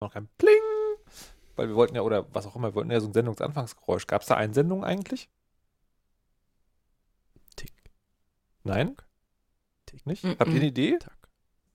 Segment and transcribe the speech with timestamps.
[0.00, 0.52] noch kein Pling,
[1.56, 4.06] weil wir wollten ja, oder was auch immer, wir wollten ja so ein Sendungsanfangsgeräusch.
[4.06, 5.28] Gab es da Einsendungen eigentlich?
[7.56, 7.72] Tick.
[8.64, 8.96] Nein?
[9.86, 10.06] Tick.
[10.06, 10.24] Nicht?
[10.24, 10.38] Mm-mm.
[10.38, 10.98] Habt ihr eine Idee?
[10.98, 11.16] Tack.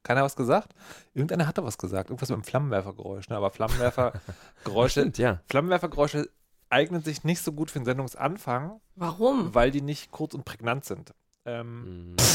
[0.04, 0.74] Keiner was gesagt?
[1.14, 2.10] Irgendeiner hatte was gesagt.
[2.10, 3.38] Irgendwas mit dem Flammenwerfergeräusch, ne?
[3.38, 5.42] Aber Flammenwerfergeräusche, Stimmt, ja.
[5.50, 6.30] Flammenwerfergeräusche
[6.70, 9.54] eignen sich nicht so gut für den Sendungsanfang, Warum?
[9.54, 11.14] weil die nicht kurz und prägnant sind.
[11.46, 12.16] Ähm, Mhm.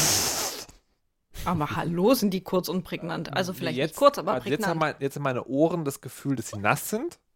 [1.45, 3.35] Aber hallo, sind die kurz und prägnant.
[3.35, 4.99] Also vielleicht jetzt, nicht kurz, aber also jetzt, haben prägnant.
[4.99, 7.19] mein, jetzt haben meine Ohren das Gefühl, dass sie nass sind.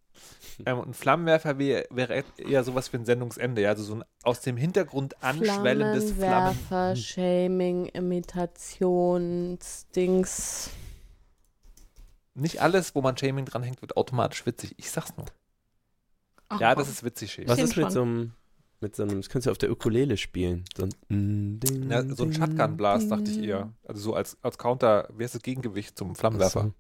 [0.66, 4.04] Ähm, und ein Flammenwerfer wär- wäre eher sowas für ein Sendungsende, ja, also so ein
[4.24, 6.56] aus dem Hintergrund anschwellendes Flammen.
[6.56, 10.70] Flammenwerfer, Shaming, Imitationsdings.
[12.34, 14.74] Nicht alles, wo man Shaming dranhängt, wird automatisch witzig.
[14.78, 15.26] Ich sag's nur.
[16.50, 17.44] Ach, Ja, das ist witzig, Shay.
[17.48, 17.92] Was ist mit schon.
[17.92, 18.32] so einem,
[18.82, 20.66] mit so einem, das kannst du auf der Ukulele spielen.
[20.78, 23.74] So ein, ding, Ja, so ein Shotgun-Blast, dachte ich eher.
[23.88, 26.62] Also so als, als Counter, wie heißt das Gegengewicht zum Flammenwerfer?
[26.64, 26.74] So.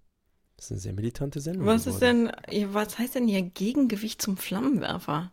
[0.58, 1.66] Das ist eine sehr militante Sendung.
[1.66, 2.32] Was ist denn,
[2.68, 5.32] was heißt denn hier Gegengewicht zum Flammenwerfer?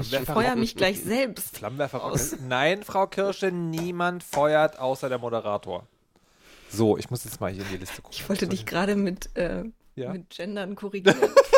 [0.00, 1.56] Ich feuer mich gleich selbst.
[1.56, 2.36] Flammenwerfer Aus.
[2.48, 5.86] Nein, Frau Kirsche, niemand feuert außer der Moderator.
[6.70, 8.16] So, ich muss jetzt mal hier in die Liste gucken.
[8.18, 10.12] Ich wollte dich gerade mit, äh, Ja?
[10.12, 11.16] mit Gendern korrigieren.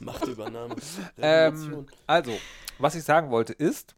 [0.00, 0.76] Machtübernahme.
[1.18, 2.32] Ähm, also,
[2.78, 3.94] was ich sagen wollte ist,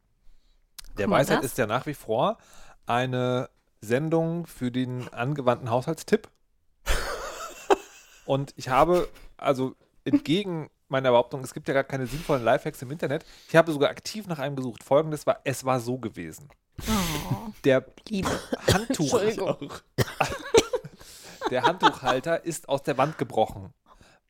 [0.98, 1.46] der Guck Weisheit das.
[1.46, 2.38] ist ja nach wie vor
[2.86, 3.48] eine
[3.80, 6.28] Sendung für den angewandten Haushaltstipp.
[8.24, 12.90] Und ich habe, also entgegen meiner Behauptung, es gibt ja gar keine sinnvollen Lifehacks im
[12.90, 13.24] Internet.
[13.48, 14.84] Ich habe sogar aktiv nach einem gesucht.
[14.84, 16.48] Folgendes war, es war so gewesen.
[16.80, 18.30] Oh, Der Liebe.
[18.72, 19.20] Handtuch,
[21.52, 23.72] der Handtuchhalter ist aus der Wand gebrochen.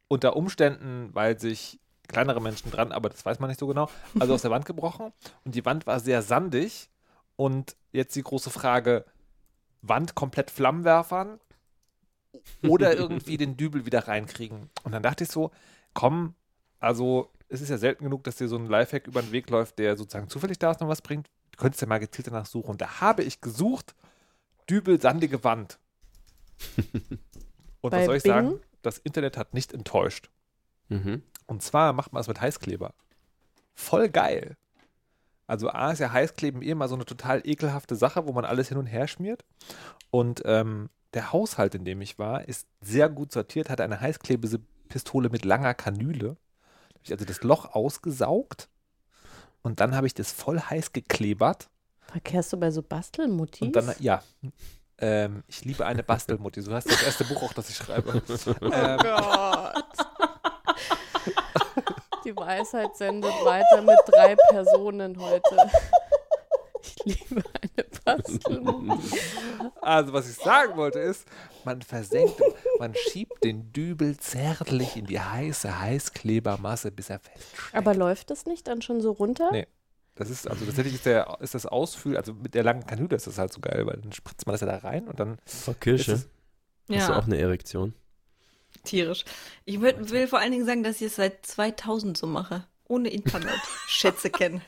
[0.08, 4.34] Unter Umständen, weil sich kleinere Menschen dran, aber das weiß man nicht so genau, also
[4.34, 5.12] aus der Wand gebrochen.
[5.44, 6.90] Und die Wand war sehr sandig.
[7.36, 9.06] Und jetzt die große Frage:
[9.80, 11.40] Wand komplett Flammenwerfern
[12.62, 14.68] oder irgendwie den Dübel wieder reinkriegen?
[14.82, 15.50] Und dann dachte ich so:
[15.94, 16.34] Komm,
[16.78, 19.78] also es ist ja selten genug, dass dir so ein Lifehack über den Weg läuft,
[19.78, 21.30] der sozusagen zufällig da ist noch was bringt.
[21.52, 22.70] Du könntest ja mal gezielt danach suchen.
[22.70, 23.94] Und da habe ich gesucht:
[24.68, 25.78] Dübel, sandige Wand.
[27.80, 28.32] Und Bei was soll ich Bing?
[28.32, 28.60] sagen?
[28.82, 30.30] Das Internet hat nicht enttäuscht.
[30.88, 31.22] Mhm.
[31.46, 32.94] Und zwar macht man es mit Heißkleber.
[33.74, 34.56] Voll geil.
[35.46, 38.68] Also A ist ja Heißkleben eh immer so eine total ekelhafte Sache, wo man alles
[38.68, 39.44] hin und her schmiert.
[40.10, 45.28] Und ähm, der Haushalt, in dem ich war, ist sehr gut sortiert, hat eine Heißklebepistole
[45.28, 46.36] mit langer Kanüle.
[46.88, 48.68] Da habe ich also das Loch ausgesaugt
[49.62, 51.68] und dann habe ich das voll heiß geklebert.
[52.00, 53.62] Verkehrst du bei so Bastelmuttis?
[53.62, 54.22] Und dann, ja,
[55.02, 56.62] ähm, ich liebe eine Bastelmutti.
[56.62, 58.10] So heißt das erste Buch auch, das ich schreibe.
[58.72, 59.84] ähm, Gott.
[62.24, 65.70] Die Weisheit sendet weiter mit drei Personen heute.
[66.84, 69.18] Ich liebe eine Bastelmutti.
[69.80, 71.26] Also, was ich sagen wollte ist,
[71.64, 72.40] man versenkt,
[72.78, 77.74] man schiebt den Dübel zärtlich in die heiße Heißklebermasse, bis er feststeckt.
[77.74, 79.50] Aber läuft das nicht dann schon so runter?
[79.50, 79.66] Nee.
[80.14, 83.26] Das ist, also tatsächlich ist, der, ist das Ausfühl, also mit der langen Kanüle ist
[83.26, 85.72] das halt so geil, weil dann spritzt man das ja da rein und dann Frau
[85.72, 86.28] Kirsche, hast
[86.88, 87.94] du Ja, auch eine Erektion?
[88.84, 89.24] tierisch.
[89.64, 92.66] Ich will, will vor allen Dingen sagen, dass ich es seit 2000 so mache.
[92.88, 93.60] Ohne Internet.
[93.86, 94.60] Schätze kennen.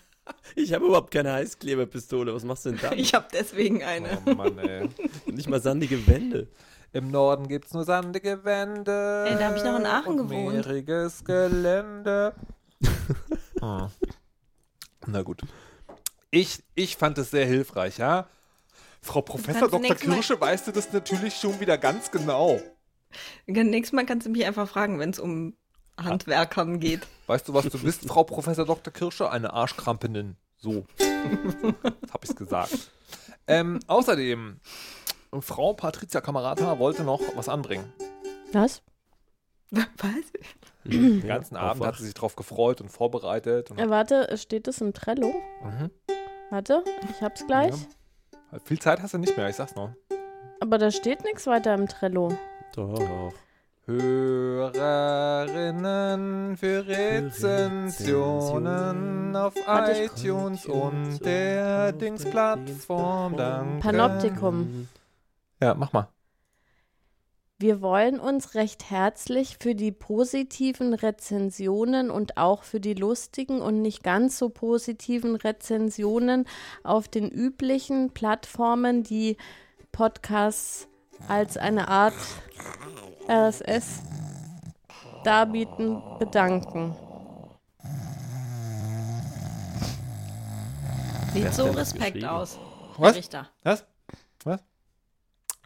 [0.55, 2.33] Ich habe überhaupt keine Heißkleberpistole.
[2.35, 2.93] Was machst du denn da?
[2.93, 4.19] Ich habe deswegen eine.
[4.25, 4.89] oh Mann, ey.
[5.27, 6.49] Nicht mal sandige Wände.
[6.93, 9.25] Im Norden gibt es nur sandige Wände.
[9.29, 10.55] Ey, da hab ich noch in Aachen und gewohnt.
[10.67, 12.35] Meeriges Gelände.
[13.61, 13.89] Ah.
[15.07, 15.43] Na gut.
[16.31, 18.29] Ich, ich fand es sehr hilfreich, ja.
[19.01, 19.95] Frau Professor Dr.
[19.95, 22.61] Kirsche weißt du das natürlich schon wieder ganz genau.
[23.47, 25.55] Nächstes Mal kannst du mich einfach fragen, wenn es um
[25.97, 27.07] Handwerkern geht.
[27.27, 28.93] Weißt du, was du bist, Frau Professor Dr.
[28.93, 29.31] Kirsche?
[29.31, 30.37] Eine Arschkrampenin.
[30.57, 30.87] So.
[30.99, 31.07] Das
[32.13, 32.91] hab ich gesagt.
[33.47, 34.61] Ähm, außerdem,
[35.41, 37.93] Frau Patricia Kamerata wollte noch was anbringen.
[38.53, 38.83] Was?
[39.99, 40.33] Was?
[40.85, 43.71] Den ganzen Abend hat sie sich drauf gefreut und vorbereitet.
[43.71, 45.35] Und Äh, warte, steht das im Trello?
[45.63, 45.91] Mhm.
[46.51, 47.75] Warte, ich hab's gleich.
[48.53, 48.59] Ja.
[48.65, 49.91] Viel Zeit hast du nicht mehr, ich sag's noch.
[50.61, 52.37] Aber da steht nichts weiter im Trello.
[52.77, 53.33] Doch.
[55.15, 63.37] Hörerinnen für Rezensionen auf iTunes und der Dingsplattform.
[63.37, 63.81] Danke.
[63.81, 64.89] Panoptikum.
[65.61, 66.09] Ja, mach mal.
[67.61, 73.81] Wir wollen uns recht herzlich für die positiven Rezensionen und auch für die lustigen und
[73.81, 76.49] nicht ganz so positiven Rezensionen
[76.83, 79.37] auf den üblichen Plattformen, die
[79.93, 80.89] Podcasts
[81.29, 82.15] als eine Art
[83.29, 84.03] RSS
[85.23, 86.97] darbieten, bedanken.
[91.33, 92.59] Sieht so Respekt aus.
[92.97, 93.13] Was?
[93.13, 93.49] Herr Richter.
[93.63, 93.87] Was?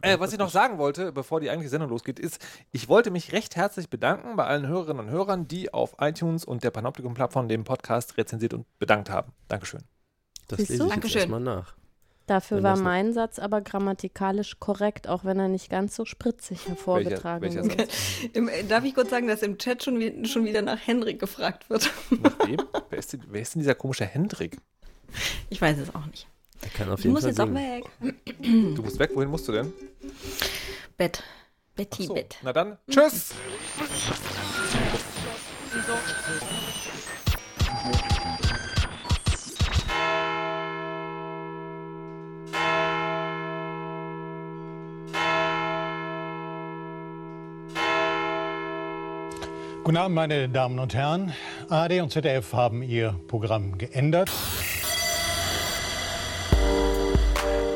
[0.01, 0.11] Was?
[0.11, 2.39] Äh, was ich noch sagen wollte, bevor die eigentliche Sendung losgeht, ist,
[2.71, 6.63] ich wollte mich recht herzlich bedanken bei allen Hörerinnen und Hörern, die auf iTunes und
[6.63, 9.33] der Panoptikum-Plattform den Podcast rezensiert und bedankt haben.
[9.47, 9.81] Dankeschön.
[10.47, 11.19] Das Siehst lese ich jetzt Dankeschön.
[11.19, 11.75] erstmal nach.
[12.29, 16.67] Dafür Wenn war mein Satz aber grammatikalisch korrekt, auch wenn er nicht ganz so spritzig
[16.67, 17.87] hervorgetragen welcher wurde.
[18.33, 21.19] Im, äh, darf ich kurz sagen, dass im Chat schon, wie, schon wieder nach Henrik
[21.19, 21.91] gefragt wird?
[22.21, 22.61] Nach wem?
[22.89, 24.57] wer, ist denn, wer ist denn dieser komische Hendrik?
[25.49, 26.27] Ich weiß es auch nicht.
[26.61, 27.83] Er kann auf Ich jeden muss Fall jetzt auch singen.
[28.01, 28.15] weg.
[28.75, 29.73] Du musst weg, wohin musst du denn?
[30.97, 31.23] Bett.
[31.75, 32.13] Betty, so.
[32.13, 32.37] Bett.
[32.41, 33.33] Na dann, tschüss!
[49.83, 51.33] Guten Abend, meine Damen und Herren.
[51.69, 54.29] ARD und ZDF haben ihr Programm geändert.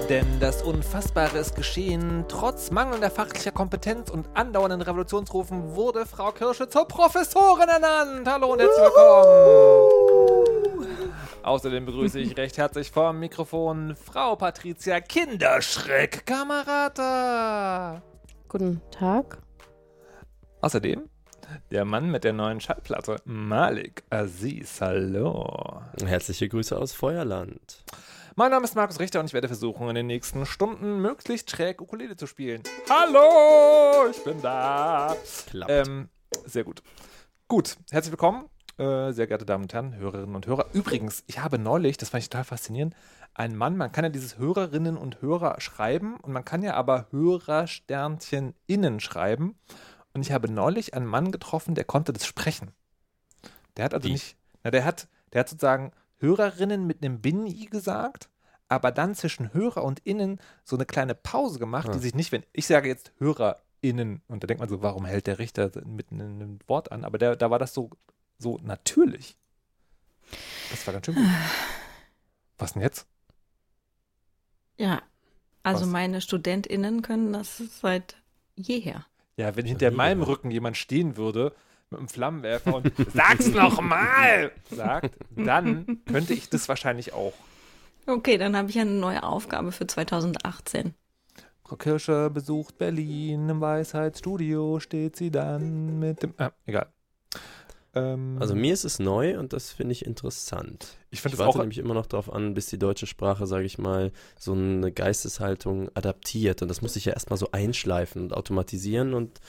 [0.09, 2.25] Denn das Unfassbare ist geschehen.
[2.27, 8.27] Trotz mangelnder fachlicher Kompetenz und andauernden Revolutionsrufen wurde Frau Kirsche zur Professorin ernannt.
[8.27, 10.13] Hallo und herzlich willkommen.
[11.44, 18.01] Außerdem begrüße ich recht herzlich vom Mikrofon Frau Patricia Kinderschreck Kamerata.
[18.50, 19.38] Guten Tag.
[20.61, 21.09] Außerdem
[21.71, 24.81] der Mann mit der neuen Schallplatte, Malik Aziz.
[24.81, 25.81] Hallo.
[26.05, 27.83] Herzliche Grüße aus Feuerland.
[28.35, 31.80] Mein Name ist Markus Richter und ich werde versuchen, in den nächsten Stunden möglichst schräg
[31.81, 32.63] Ukulele zu spielen.
[32.89, 35.15] Hallo, ich bin da.
[35.51, 35.71] Klappt.
[35.71, 36.09] Ähm,
[36.44, 36.81] sehr gut.
[37.47, 38.50] Gut, herzlich willkommen,
[38.80, 40.65] äh, sehr geehrte Damen und Herren, Hörerinnen und Hörer.
[40.74, 42.95] Übrigens, ich habe neulich, das fand ich total faszinierend,
[43.35, 47.06] einen Mann, man kann ja dieses Hörerinnen und Hörer schreiben und man kann ja aber
[47.12, 49.59] Hörersternchen innen schreiben.
[50.15, 52.71] Und ich habe neulich einen Mann getroffen, der konnte das sprechen.
[53.77, 54.13] Der hat also Wie?
[54.13, 55.91] nicht, na, der hat, der hat sozusagen
[56.23, 58.29] Hörerinnen mit einem Binnen-I gesagt,
[58.69, 62.01] aber dann zwischen Hörer und Innen so eine kleine Pause gemacht, die Ah.
[62.01, 65.37] sich nicht, wenn ich sage jetzt HörerInnen, und da denkt man so, warum hält der
[65.37, 67.03] Richter mitten in einem Wort an?
[67.03, 67.89] Aber der, da war das so,
[68.39, 69.37] so natürlich.
[70.71, 71.25] Das war ganz schön gut.
[72.57, 73.05] Was denn jetzt?
[74.77, 75.01] Ja.
[75.61, 75.89] Also Was?
[75.91, 78.15] meine StudentInnen können das seit
[78.55, 79.05] jeher.
[79.37, 81.53] Ja, wenn hinter meinem Rücken jemand stehen würde
[81.93, 87.33] mit einem Flammenwerfer und sag's noch mal sagt, dann könnte ich das wahrscheinlich auch.
[88.05, 90.93] Okay, dann habe ich eine neue Aufgabe für 2018.
[91.65, 96.33] Frau Kirsche besucht Berlin im Weisheitsstudio, steht sie dann mit dem.
[96.37, 96.87] Äh, egal.
[97.95, 100.97] Ähm, Also mir ist es neu und das finde ich interessant.
[101.11, 101.61] ich finde Ich es warte auch.
[101.61, 105.89] nämlich immer noch darauf an, bis die deutsche Sprache, sage ich mal, so eine Geisteshaltung
[105.93, 106.61] adaptiert.
[106.61, 109.39] Und das muss ich ja erstmal so einschleifen und automatisieren und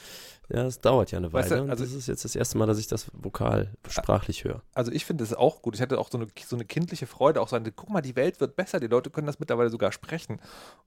[0.51, 1.59] ja, das dauert ja eine Weißt Weile.
[1.61, 4.63] du, und also- das ist jetzt das erste Mal, dass ich das vokal sprachlich höre.
[4.75, 5.75] Also ich finde es auch gut.
[5.75, 8.17] Ich hatte auch so eine, so eine kindliche Freude, auch so eine, guck mal, die
[8.17, 10.41] Welt wird besser, die Leute können das mittlerweile sogar sprechen.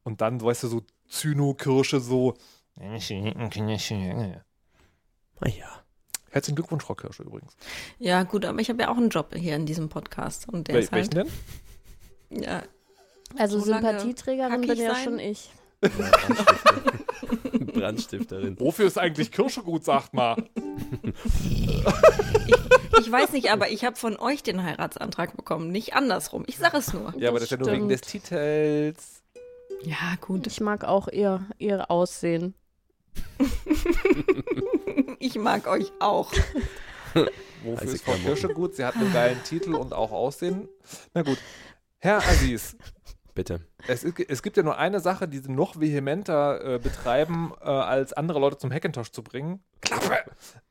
[0.03, 2.35] Und dann, weißt du, so Zyno-Kirsche, so.
[2.79, 4.41] Herzlichen
[5.39, 5.83] Ah ja.
[6.39, 7.55] Glückwunsch, Frau Kirsche, übrigens.
[7.97, 10.47] Ja, gut, aber ich habe ja auch einen Job hier in diesem Podcast.
[10.47, 11.31] Und der Wel ist halt, welchen
[12.29, 12.43] denn?
[12.43, 12.61] ja,
[13.37, 15.03] Also So Sympathieträgerin bin ja sein?
[15.03, 15.49] schon ich.
[17.73, 18.59] Brandstifterin.
[18.59, 20.35] Wofür ist eigentlich Kirsche gut, sagt mal?
[22.99, 26.43] ich weiß nicht, aber ich habe von euch den Heiratsantrag bekommen, nicht andersrum.
[26.47, 27.13] Ich sage es nur.
[27.17, 28.01] Ja, aber das ist ja nur wegen des.
[28.01, 29.21] Titels.
[29.83, 30.47] Ja, gut.
[30.47, 32.55] Ich mag auch ihr, ihr Aussehen.
[35.19, 36.31] Ich mag euch auch.
[37.63, 38.13] Wofür Heiße ist Frau.
[38.13, 38.75] Kirsche gut?
[38.75, 40.69] Sie hat einen geilen Titel und auch Aussehen.
[41.13, 41.37] Na gut.
[41.97, 42.75] Herr Aziz,
[43.37, 43.61] Bitte.
[43.87, 47.65] es, ist- es gibt ja nur eine Sache, die sie noch vehementer äh, betreiben, äh,
[47.65, 49.63] als andere Leute zum Hackintosh zu bringen.
[49.81, 50.17] Klappe!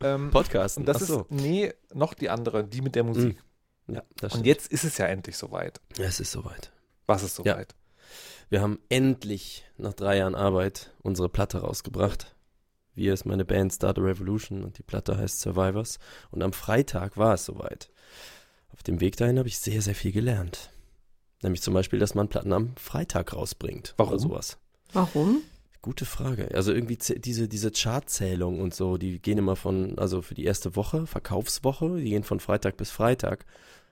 [0.03, 0.83] Ähm, Podcasten.
[0.83, 1.21] und das Ach so.
[1.23, 3.43] ist, nee, noch die andere, die mit der Musik.
[3.89, 5.81] Ja, das Und jetzt ist es ja endlich soweit.
[5.99, 6.73] Es ist soweit.
[7.07, 7.55] Was ist Ja.
[7.55, 7.75] soweit?
[8.51, 12.35] Wir haben endlich nach drei Jahren Arbeit unsere Platte rausgebracht.
[12.95, 15.99] Wir ist meine Band Start a Revolution und die Platte heißt Survivors.
[16.31, 17.91] Und am Freitag war es soweit.
[18.73, 20.71] Auf dem Weg dahin habe ich sehr, sehr viel gelernt.
[21.43, 23.95] Nämlich zum Beispiel, dass man Platten am Freitag rausbringt.
[23.97, 24.13] Warum?
[24.13, 24.59] Oder sowas.
[24.93, 25.43] Warum?
[25.83, 26.49] Gute Frage.
[26.55, 30.75] Also irgendwie diese, diese Chartzählung und so, die gehen immer von, also für die erste
[30.75, 33.45] Woche, Verkaufswoche, die gehen von Freitag bis Freitag.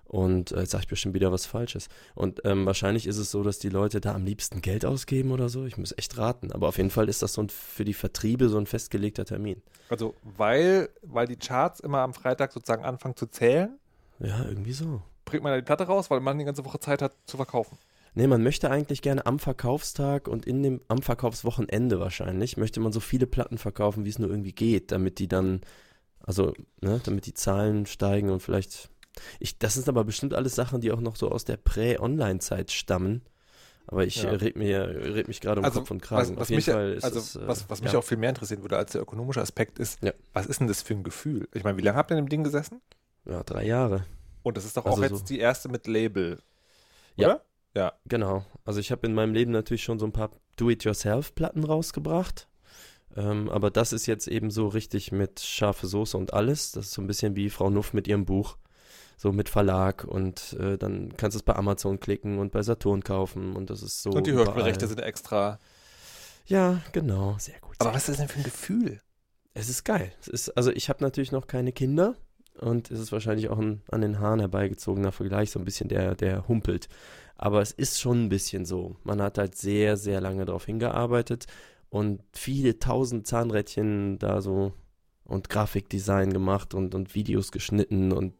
[0.06, 1.88] Und äh, jetzt sage ich bestimmt wieder was Falsches.
[2.14, 5.48] Und ähm, wahrscheinlich ist es so, dass die Leute da am liebsten Geld ausgeben oder
[5.48, 5.64] so.
[5.66, 6.52] Ich muss echt raten.
[6.52, 9.62] Aber auf jeden Fall ist das so ein, für die Vertriebe so ein festgelegter Termin.
[9.88, 13.78] Also, weil, weil die Charts immer am Freitag sozusagen anfangen zu zählen,
[14.20, 15.02] Ja, irgendwie so.
[15.34, 17.76] Bringt man da die Platte raus, weil man die ganze Woche Zeit hat zu verkaufen.
[18.14, 22.92] Nee, man möchte eigentlich gerne am Verkaufstag und in dem, am Verkaufswochenende wahrscheinlich, möchte man
[22.92, 25.62] so viele Platten verkaufen, wie es nur irgendwie geht, damit die dann,
[26.20, 28.90] also, ne, damit die Zahlen steigen und vielleicht,
[29.40, 33.22] ich, das sind aber bestimmt alles Sachen, die auch noch so aus der Prä-Online-Zeit stammen.
[33.88, 34.30] Aber ich Ja.
[34.30, 36.22] äh, red, mir, red mich gerade um Also, Kopf und Kragen.
[36.22, 37.98] was, Auf was jeden mich, Fall ist also, es, äh, was, was mich ja.
[37.98, 40.12] auch viel mehr interessieren würde als der ökonomische Aspekt ist, Ja.
[40.32, 41.48] was ist denn das für ein Gefühl?
[41.52, 42.80] Ich meine, wie lange habt ihr in dem Ding gesessen?
[43.26, 44.06] Ja, drei Jahre.
[44.44, 46.40] Und das ist doch Also auch jetzt so- die erste mit Label.
[47.16, 47.26] Ja.
[47.28, 47.44] Oder?
[47.74, 47.92] Ja.
[48.06, 48.44] Genau.
[48.64, 52.46] Also ich habe in meinem Leben natürlich schon so ein paar Do-it-yourself-Platten rausgebracht.
[53.16, 56.70] Ähm, aber das ist jetzt eben so richtig mit scharfe Soße und alles.
[56.72, 58.56] Das ist so ein bisschen wie Frau Nuff mit ihrem Buch.
[59.16, 63.02] So mit Verlag und äh, dann kannst du es bei Amazon klicken und bei Saturn
[63.04, 64.10] kaufen und das ist so.
[64.10, 64.32] Und die.
[64.32, 65.58] Hörspielrechte sind extra.
[66.46, 67.36] Ja, genau.
[67.38, 67.76] Sehr gut.
[67.78, 69.00] Aber sehr was ist das denn für ein Gefühl?
[69.54, 70.12] Es ist geil.
[70.20, 72.16] Es ist, also ich habe natürlich noch keine Kinder
[72.60, 76.14] und es ist wahrscheinlich auch ein an den Haaren herbeigezogener Vergleich, so ein bisschen der,
[76.14, 76.88] der humpelt.
[77.36, 78.96] Aber es ist schon ein bisschen so.
[79.02, 81.46] Man hat halt sehr, sehr lange darauf hingearbeitet
[81.90, 84.72] und viele tausend Zahnrädchen da so
[85.24, 88.34] und Grafikdesign gemacht und, und Videos geschnitten und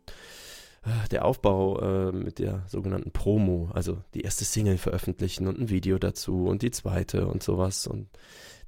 [0.85, 5.71] äh, der Aufbau äh, mit der sogenannten Promo, also die erste Single veröffentlichen und ein
[5.71, 8.09] Video dazu und die zweite und sowas und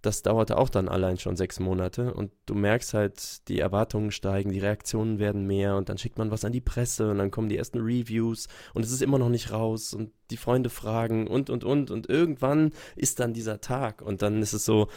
[0.03, 2.15] das dauerte auch dann allein schon sechs Monate.
[2.15, 6.31] Und du merkst halt, die Erwartungen steigen, die Reaktionen werden mehr und dann schickt man
[6.31, 9.29] was an die Presse und dann kommen die ersten Reviews und es ist immer noch
[9.29, 14.03] nicht raus und die Freunde fragen und und und und irgendwann ist dann dieser Tag
[14.03, 14.88] und dann ist es so,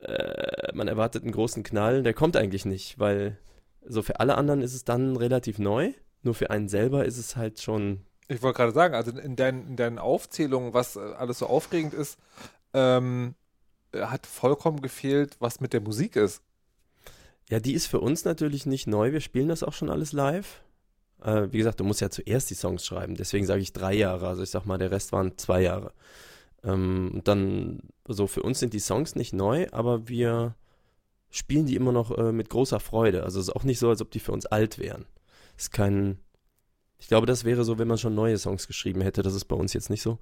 [0.00, 3.38] äh, man erwartet einen großen Knall, der kommt eigentlich nicht, weil
[3.84, 7.36] so für alle anderen ist es dann relativ neu, nur für einen selber ist es
[7.36, 11.38] halt schon Ich wollte gerade sagen, also in, dein, in deinen Aufzählungen, was äh, alles
[11.38, 12.18] so aufregend ist,
[12.74, 13.41] ähm, äh,
[13.94, 16.42] hat vollkommen gefehlt, was mit der Musik ist.
[17.50, 19.12] Ja, die ist für uns natürlich nicht neu.
[19.12, 20.62] Wir spielen das auch schon alles live.
[21.22, 23.14] Äh, wie gesagt, du musst ja zuerst die Songs schreiben.
[23.14, 24.28] Deswegen sage ich drei Jahre.
[24.28, 25.92] Also ich sag mal, der Rest waren zwei Jahre.
[26.64, 30.54] Ähm, und dann, so für uns sind die Songs nicht neu, aber wir
[31.30, 33.24] spielen die immer noch äh, mit großer Freude.
[33.24, 35.06] Also es ist auch nicht so, als ob die für uns alt wären.
[35.56, 36.18] Es ist kein.
[37.02, 39.22] Ich glaube, das wäre so, wenn man schon neue Songs geschrieben hätte.
[39.22, 40.18] Das ist bei uns jetzt nicht so.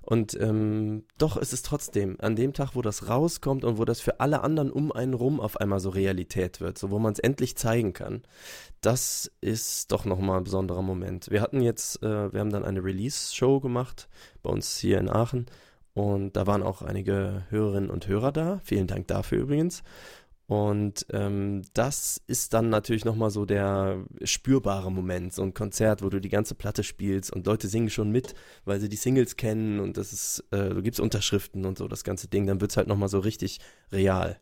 [0.00, 4.00] Und ähm, doch ist es trotzdem an dem Tag, wo das rauskommt und wo das
[4.00, 7.18] für alle anderen um einen rum auf einmal so Realität wird, so wo man es
[7.18, 8.22] endlich zeigen kann,
[8.80, 11.32] das ist doch nochmal ein besonderer Moment.
[11.32, 14.08] Wir hatten jetzt, äh, wir haben dann eine Release-Show gemacht
[14.44, 15.46] bei uns hier in Aachen
[15.94, 18.60] und da waren auch einige Hörerinnen und Hörer da.
[18.62, 19.82] Vielen Dank dafür übrigens.
[20.50, 26.08] Und ähm, das ist dann natürlich nochmal so der spürbare Moment, so ein Konzert, wo
[26.08, 29.78] du die ganze Platte spielst und Leute singen schon mit, weil sie die Singles kennen
[29.78, 32.88] und das ist, äh, du gibst Unterschriften und so, das ganze Ding, dann wird's halt
[32.88, 33.60] nochmal so richtig
[33.92, 34.40] real.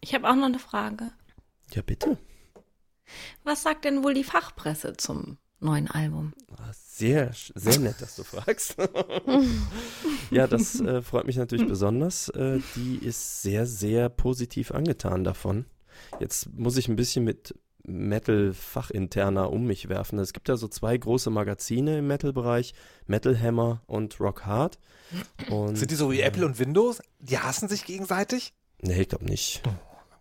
[0.00, 1.12] Ich habe auch noch eine Frage.
[1.74, 2.16] Ja, bitte.
[3.44, 6.32] Was sagt denn wohl die Fachpresse zum neuen Album?
[6.56, 8.76] Ah, Sehr, sehr nett, dass du fragst.
[10.30, 12.28] ja, das äh, freut mich natürlich besonders.
[12.30, 15.66] Äh, die ist sehr, sehr positiv angetan davon.
[16.20, 20.18] Jetzt muss ich ein bisschen mit Metal-Fachinterner um mich werfen.
[20.18, 22.74] Es gibt ja so zwei große Magazine im Metal-Bereich,
[23.06, 24.78] Metal Hammer und Rock Hard.
[25.50, 27.00] Und, Sind die so wie Apple und Windows?
[27.18, 28.52] Die hassen sich gegenseitig?
[28.82, 29.62] Nee, ich glaube nicht.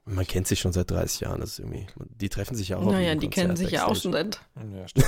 [0.06, 1.42] Man kennt sich schon seit 30 Jahren.
[1.42, 2.90] Das ist irgendwie, die treffen sich ja auch.
[2.90, 4.40] naja, die kennen sich ja auch schon seit.
[4.74, 5.06] Ja, stimmt.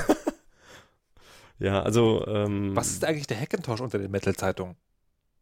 [1.60, 2.25] Ja, also.
[2.28, 4.75] Ähm, Was ist eigentlich der Hackintosh unter den Metal-Zeitungen?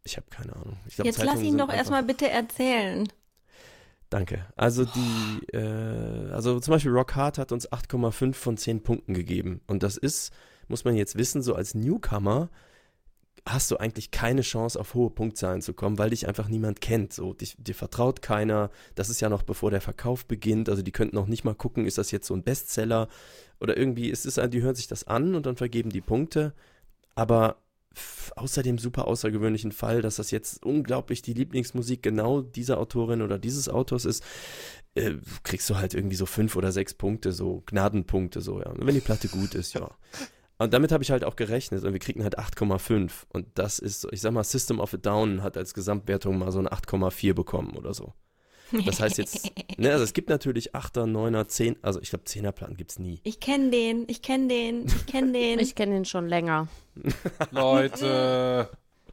[0.03, 0.77] Ich habe keine Ahnung.
[0.88, 3.07] Ich glaub, Jetzt lass Zeitungen ihn sind doch erstmal bitte erzählen.
[4.09, 4.45] Danke.
[4.55, 9.62] Also die, äh, also zum Beispiel Rock Hard hat uns 8,5 von 10 Punkten gegeben.
[9.67, 10.31] Und das ist,
[10.69, 12.50] muss man jetzt wissen, so als Newcomer
[13.47, 17.13] hast du eigentlich keine Chance, auf hohe Punktzahlen zu kommen, weil dich einfach niemand kennt.
[17.13, 18.69] So, dich, dir vertraut keiner.
[18.95, 20.69] Das ist ja noch bevor der Verkauf beginnt.
[20.69, 23.07] Also die könnten noch nicht mal gucken, ist das jetzt so ein Bestseller
[23.59, 26.53] oder irgendwie ist es, die hören sich das an und dann vergeben die Punkte.
[27.15, 27.57] Aber
[28.35, 33.39] außer dem super außergewöhnlichen Fall, dass das jetzt unglaublich die Lieblingsmusik genau dieser Autorin oder
[33.39, 34.23] dieses Autors ist,
[34.95, 38.71] äh, kriegst du halt irgendwie so fünf oder sechs Punkte, so Gnadenpunkte, so, ja.
[38.75, 39.89] Wenn die Platte gut ist, ja.
[40.59, 43.11] Und damit habe ich halt auch gerechnet und wir kriegen halt 8,5.
[43.31, 46.51] Und das ist, so, ich sag mal, System of a Down hat als Gesamtwertung mal
[46.51, 48.13] so eine 8,4 bekommen oder so.
[48.85, 52.51] Das heißt jetzt, ne, also es gibt natürlich 8er, 9er, 10, also ich glaube 10er
[52.51, 53.21] Platten gibt's nie.
[53.23, 55.59] Ich kenne den, ich kenne den, ich kenne den.
[55.59, 56.67] Ich kenne ihn schon länger.
[57.51, 58.69] Leute,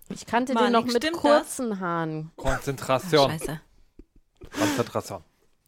[0.08, 2.32] Ich kannte Mann, den noch mit kurzen Haaren.
[2.36, 3.30] Konzentration.
[3.30, 3.60] Scheiße.
[4.58, 5.22] Konzentration.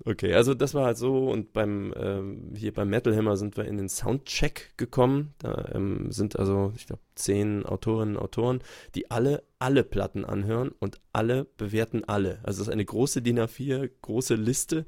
[0.08, 3.64] Okay, also das war halt so und beim ähm, hier beim Metal Hammer sind wir
[3.64, 5.34] in den Soundcheck gekommen.
[5.38, 8.62] Da ähm, sind also, ich glaube, zehn Autorinnen und Autoren,
[8.94, 12.38] die alle alle Platten anhören und alle bewerten alle.
[12.44, 14.86] Also es ist eine große DIN A4 große Liste,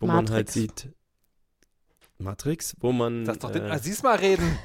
[0.00, 0.54] wo man halt Matrix.
[0.54, 0.88] sieht
[2.16, 4.58] Matrix, wo man Lass doch den äh, Aziz mal reden.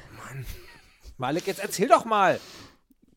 [1.18, 2.40] Malik, jetzt erzähl doch mal.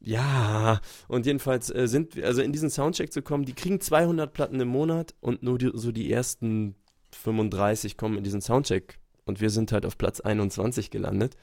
[0.05, 4.33] Ja, und jedenfalls äh, sind wir, also in diesen Soundcheck zu kommen, die kriegen 200
[4.33, 6.75] Platten im Monat und nur die, so die ersten
[7.13, 8.99] 35 kommen in diesen Soundcheck.
[9.25, 11.37] Und wir sind halt auf Platz 21 gelandet.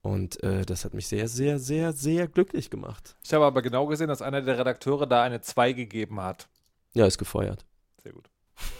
[0.00, 3.14] Und äh, das hat mich sehr, sehr, sehr, sehr glücklich gemacht.
[3.22, 6.48] Ich habe aber genau gesehen, dass einer der Redakteure da eine 2 gegeben hat.
[6.94, 7.64] Ja, ist gefeuert.
[8.02, 8.28] Sehr gut.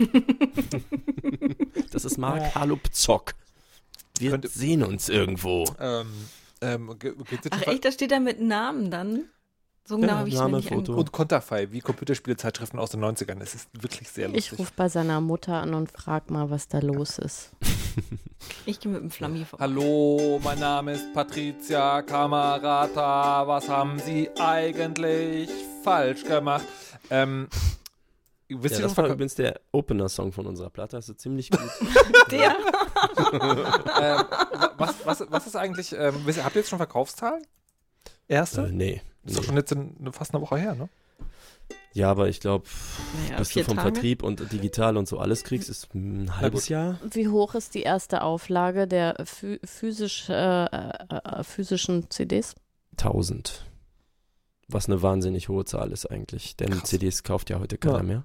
[1.93, 3.35] Das ist Mark Halupzock.
[4.19, 5.65] Wir Könnte- sehen uns irgendwo.
[5.79, 6.07] Ähm,
[6.63, 9.25] ähm, ge- geht's jetzt Ach echt, da steht da mit Namen dann?
[9.85, 10.95] So Ja, genau habe ich es mir Name, nicht Foto.
[10.95, 13.41] Und Konterfei, wie Computerspielezeitschriften aus den 90ern.
[13.43, 14.53] Es ist wirklich sehr lustig.
[14.53, 17.51] Ich rufe bei seiner Mutter an und frag mal, was da los ist.
[18.67, 19.65] Ich gehe mit dem Flammi vorbei.
[19.65, 23.47] Hallo, mein Name ist Patricia Kamerata.
[23.47, 25.49] Was haben Sie eigentlich
[25.85, 26.65] falsch gemacht?
[27.11, 27.49] Ähm,
[28.61, 30.97] wisst Ja, ihr das war übrigens der Opener-Song von unserer Platte.
[30.97, 31.61] Also ziemlich gut.
[32.31, 32.51] Der?
[33.33, 37.43] ähm, wa- was, was, was ist eigentlich, ähm, habt ihr jetzt schon Verkaufszahlen?
[38.29, 38.63] Erste?
[38.67, 39.03] äh, nee.
[39.25, 39.47] Ist doch nee.
[39.49, 40.89] schon jetzt in, fast eine Woche her, ne?
[41.95, 42.65] Ja, aber ich glaube,
[43.25, 43.93] Naja, bis du vom Tage.
[43.93, 46.69] Vertrieb und digital und so alles kriegst, ist ein halbes.
[46.69, 46.99] Jahr.
[47.11, 52.55] Wie hoch ist die erste Auflage der physisch, äh, äh, äh, physischen CDs?
[52.99, 53.67] 1000.
[54.69, 56.57] Was eine wahnsinnig hohe Zahl ist eigentlich.
[56.57, 56.85] Denn Krass.
[56.89, 58.03] CDs kauft ja heute keiner Ja.
[58.03, 58.25] mehr.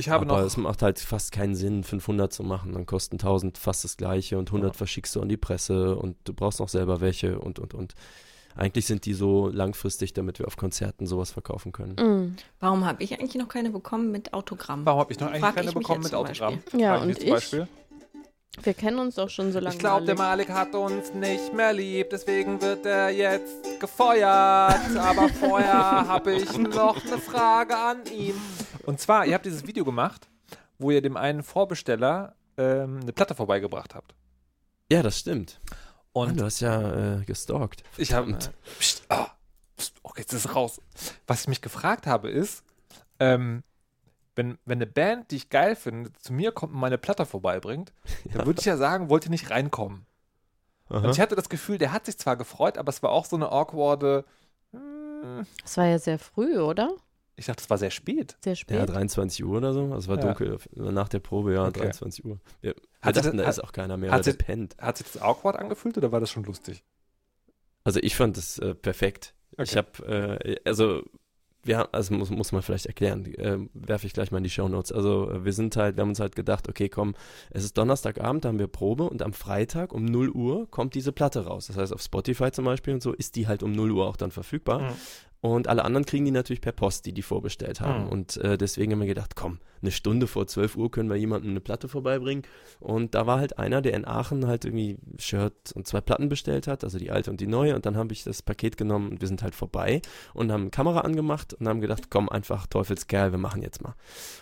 [0.00, 2.72] Ich habe aber noch, es macht halt fast keinen Sinn, 500 zu machen.
[2.72, 4.78] Dann kosten 1000 fast das gleiche und 100 Ja.
[4.78, 7.94] verschickst du an die Presse und du brauchst noch selber welche und, und, und.
[8.56, 11.94] Eigentlich sind die so langfristig, damit wir auf Konzerten sowas verkaufen können.
[11.94, 12.36] Mm.
[12.58, 14.84] Warum habe ich eigentlich noch keine bekommen mit Autogramm?
[14.84, 16.58] warum habe ich noch eigentlich Frag keine bekommen mit Autogramm?
[16.76, 17.68] Ja, Frag und zum ich?
[18.62, 19.74] Wir kennen uns doch schon so lange.
[19.74, 20.48] Ich glaube, der Malik.
[20.50, 24.96] Hat uns nicht mehr lieb, deswegen wird er jetzt gefeuert.
[24.98, 25.72] Aber vorher
[26.08, 28.34] habe ich noch eine Frage an ihn.
[28.84, 30.28] Und zwar, ihr habt dieses Video gemacht,
[30.78, 34.14] wo ihr dem einen Vorbesteller ähm, eine Platte vorbeigebracht habt.
[34.90, 35.60] Ja, das stimmt.
[36.12, 37.84] Und Und du hast ja äh, gestalkt.
[37.96, 38.36] ich habe.
[39.08, 39.28] Ah,
[39.78, 40.80] psst, oh, jetzt ist es raus.
[41.28, 42.64] Was ich mich gefragt habe, ist,
[43.20, 43.62] ähm,
[44.36, 47.92] wenn, wenn eine Band, die ich geil finde, zu mir kommt und meine Platte vorbeibringt,
[48.32, 50.06] dann würde ich ja sagen, wollt ihr nicht reinkommen.
[50.88, 51.10] Und Aha.
[51.10, 53.50] ich hatte das Gefühl, der hat sich zwar gefreut, aber es war auch so eine
[53.52, 54.24] awkwarde.
[54.72, 56.90] hm, Das war ja sehr früh, oder?
[57.36, 58.36] Ich dachte, es war sehr spät.
[58.44, 58.76] Sehr spät.
[58.76, 59.84] Ja, 23 Uhr oder so.
[59.84, 60.22] Also es war Ja.
[60.24, 60.58] dunkel.
[60.74, 61.80] Nach der Probe, ja, Okay.
[61.80, 62.38] 23 Uhr.
[62.60, 64.10] Wir, wir Hat sie dachten, das- da hat- ist auch keiner mehr.
[64.10, 64.76] hat Oder der sie- pennt.
[64.78, 66.82] Hat sich das awkward angefühlt oder war das schon lustig?
[67.84, 69.34] Also ich fand das äh, perfekt.
[69.52, 69.86] Ich Okay.
[70.02, 71.02] habe, äh, also
[71.62, 74.50] wir haben, also muss, muss man vielleicht erklären, äh, werfe ich gleich mal in die
[74.50, 74.92] Shownotes.
[74.92, 77.14] Also äh, wir sind halt, wir haben uns halt gedacht, okay, komm,
[77.50, 81.12] es ist Donnerstagabend, da haben wir Probe und am Freitag um 0 Uhr kommt diese
[81.12, 81.66] Platte raus.
[81.66, 84.16] Das heißt, auf Spotify zum Beispiel und so ist die halt um 0 Uhr auch
[84.16, 84.80] dann verfügbar.
[84.80, 84.94] Mhm.
[85.42, 88.04] Und alle anderen kriegen die natürlich per Post, die die vorbestellt haben.
[88.04, 88.08] Mhm.
[88.10, 91.52] Und äh, deswegen haben wir gedacht, komm, eine Stunde vor 12 Uhr können wir jemandem
[91.52, 92.42] eine Platte vorbeibringen.
[92.78, 96.66] Und da war halt einer, der in Aachen halt irgendwie Shirt und zwei Platten bestellt
[96.66, 97.74] hat, also die alte und die neue.
[97.74, 100.02] Und dann habe ich das Paket genommen und wir sind halt vorbei
[100.34, 103.94] und haben Kamera angemacht und haben gedacht, komm, einfach Teufelskerl, wir machen jetzt mal.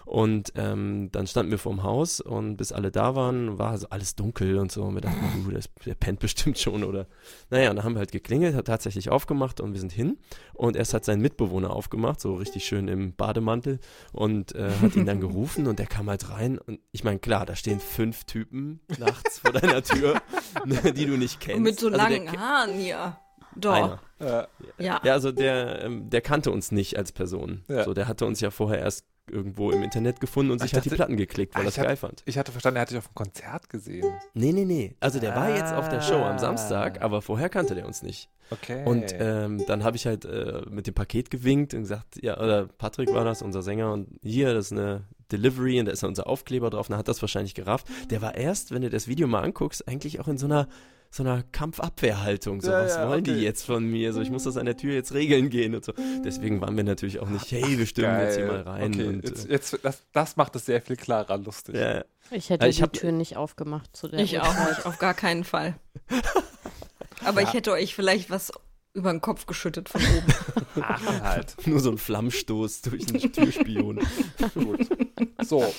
[0.04, 4.16] Und ähm, dann standen wir vorm Haus und bis alle da waren, war so alles
[4.16, 4.82] dunkel und so.
[4.82, 7.06] Und wir dachten, uh, der, ist- der pennt bestimmt schon oder.
[7.50, 10.18] Naja, und dann haben wir halt geklingelt, hat tatsächlich aufgemacht und wir sind hin.
[10.54, 13.78] Und erst hat sein Mitbewohner aufgemacht, so richtig schön im Bademantel
[14.12, 16.58] und äh, hat ihn dann gerufen und der kam halt rein.
[16.58, 20.20] Und ich meine, klar, da stehen fünf Typen nachts vor deiner Tür,
[20.64, 21.56] ne, die du nicht kennst.
[21.56, 23.16] Und mit so Also langen Haaren hier.
[23.56, 23.72] Doch.
[24.20, 24.48] Einer.
[24.78, 25.00] Ja.
[25.02, 27.64] Ja, also der, ähm, der kannte uns nicht als Person.
[27.68, 27.84] Ja.
[27.84, 30.84] So, der hatte uns ja vorher erst irgendwo im Internet gefunden und sich ich halt
[30.84, 32.22] die Platten geklickt, weil er das hab- geil fand.
[32.26, 34.06] ich hatte verstanden, er hatte dich auf dem Konzert gesehen.
[34.34, 34.94] Nee, nee, nee.
[35.00, 36.38] Also der war jetzt auf der Show am Ah.
[36.38, 38.28] Samstag, aber vorher kannte der uns nicht.
[38.50, 38.82] Okay.
[38.86, 42.66] Und ähm, dann habe ich halt äh, mit dem Paket gewinkt und gesagt, ja, oder
[42.66, 46.26] Patrick war das, unser Sänger, und hier, das ist eine Delivery und da ist unser
[46.26, 47.86] Aufkleber drauf, und er hat das wahrscheinlich gerafft.
[48.10, 50.66] Der war erst, wenn du das Video mal anguckst, eigentlich auch in so einer
[51.10, 52.60] so einer Kampfabwehrhaltung.
[52.60, 53.40] So, Ja, was ja, wollen die okay.
[53.40, 54.12] jetzt von mir?
[54.12, 55.92] So, ich muss das an der Tür jetzt regeln gehen und so.
[56.24, 58.94] Deswegen waren wir natürlich auch nicht, hey, wir stimmen jetzt hier mal rein.
[58.94, 61.76] Okay, und, jetzt, äh, jetzt, das, das macht es sehr viel klarer lustig.
[61.76, 65.14] ja, Ich hätte Ich die Tür nicht aufgemacht zu der Ich auch nicht, auf gar
[65.14, 65.76] keinen Fall.
[67.24, 68.52] Aber ich hätte euch vielleicht was
[68.94, 70.82] über den Kopf geschüttet von oben.
[70.82, 71.54] Aachen halt.
[71.66, 74.00] nur so ein Flammstoß durch den Türspion.
[74.54, 74.86] Gut.
[75.44, 75.72] So.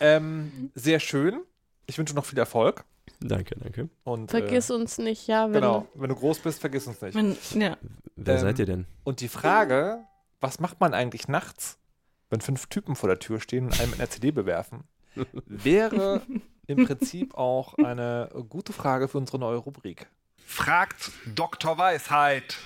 [0.00, 1.40] Ähm, sehr schön.
[1.86, 2.84] Ich wünsche noch viel Erfolg.
[3.20, 3.88] Danke, danke.
[4.04, 5.88] Und, Vergiss äh, uns nicht, ja, wenn Genau.
[5.94, 7.14] Wenn du groß bist, vergiss uns nicht.
[7.14, 7.76] Wenn, ja.
[8.16, 8.86] Wer Ähm, seid ihr denn?
[9.04, 10.04] Und die Frage,
[10.40, 11.78] was macht man eigentlich nachts,
[12.28, 14.84] wenn fünf Typen vor der Tür stehen und einen mit einer CD bewerfen,
[15.46, 16.22] wäre
[16.66, 20.06] im Prinzip auch eine gute Frage für unsere neue Rubrik.
[20.46, 21.78] Fragt Dr.
[21.78, 22.56] Weisheit.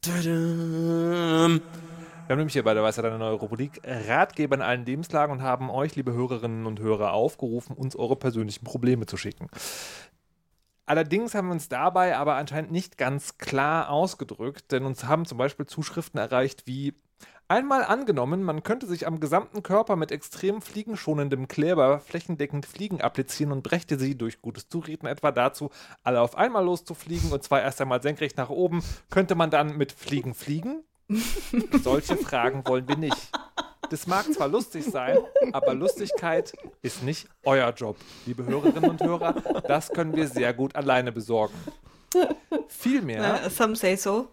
[0.00, 1.60] Tadam.
[2.28, 5.40] Wir haben nämlich hier bei der Weisheit eine neue Rubrik Ratgeber in allen Lebenslagen und
[5.40, 9.48] haben euch, liebe Hörerinnen und Hörer, aufgerufen, uns eure persönlichen Probleme zu schicken.
[10.84, 15.38] Allerdings haben wir uns dabei aber anscheinend nicht ganz klar ausgedrückt, denn uns haben zum
[15.38, 16.92] Beispiel Zuschriften erreicht wie
[17.50, 23.52] Einmal angenommen, man könnte sich am gesamten Körper mit extrem fliegenschonendem Kleber flächendeckend Fliegen applizieren
[23.52, 25.70] und brächte sie durch gutes Zureden etwa dazu,
[26.02, 29.92] alle auf einmal loszufliegen und zwar erst einmal senkrecht nach oben, könnte man dann mit
[29.92, 30.84] Fliegen fliegen?
[31.82, 33.30] Solche Fragen wollen wir nicht.
[33.90, 35.16] Das mag zwar lustig sein,
[35.52, 39.32] aber Lustigkeit ist nicht euer Job, liebe Hörerinnen und Hörer.
[39.66, 41.54] Das können wir sehr gut alleine besorgen.
[42.68, 43.40] Vielmehr.
[43.46, 44.28] Uh, some say so.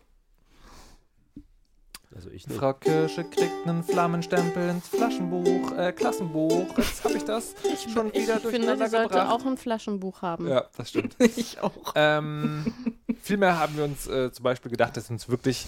[2.13, 2.57] Also ich nicht.
[2.57, 6.65] Frau Kirsche kriegt einen Flammenstempel ins Flaschenbuch, äh, Klassenbuch.
[6.77, 7.55] Jetzt habe ich das
[7.93, 9.31] schon Ich wieder finde, durcheinander die sollte gebracht.
[9.31, 10.47] auch ein Flaschenbuch haben.
[10.47, 11.15] ja, das stimmt.
[11.19, 11.93] Ich auch.
[11.95, 12.73] ähm,
[13.21, 15.67] vielmehr haben wir uns äh, zum Beispiel gedacht, dass uns wirklich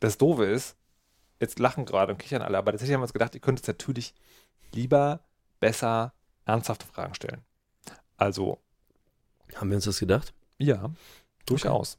[0.00, 0.76] das Doofe ist.
[1.38, 3.68] Jetzt lachen gerade und kichern alle, aber tatsächlich haben wir uns gedacht, ihr könnt jetzt
[3.68, 4.14] natürlich
[4.74, 5.20] lieber,
[5.58, 6.12] besser,
[6.44, 7.42] ernsthafte Fragen stellen.
[8.16, 8.58] Also,
[9.54, 10.34] Haben wir uns das gedacht?
[10.58, 10.90] ja,
[11.46, 11.98] durchaus.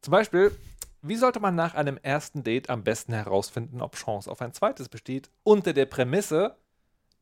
[0.00, 0.56] Zum Beispiel,
[1.02, 4.88] wie sollte man nach einem ersten Date am besten herausfinden, ob Chance auf ein zweites
[4.88, 6.56] besteht, unter der Prämisse,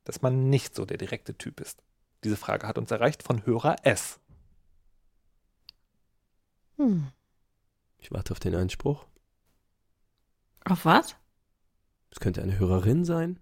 [0.04, 1.82] dass man nicht so der direkte Typ ist?
[2.24, 4.20] Diese Frage hat uns erreicht von Hörer S.
[6.76, 7.08] Hm.
[8.02, 9.06] Ich warte auf den Einspruch.
[10.64, 11.14] Auf was?
[12.10, 13.38] Es könnte eine Hörerin sein.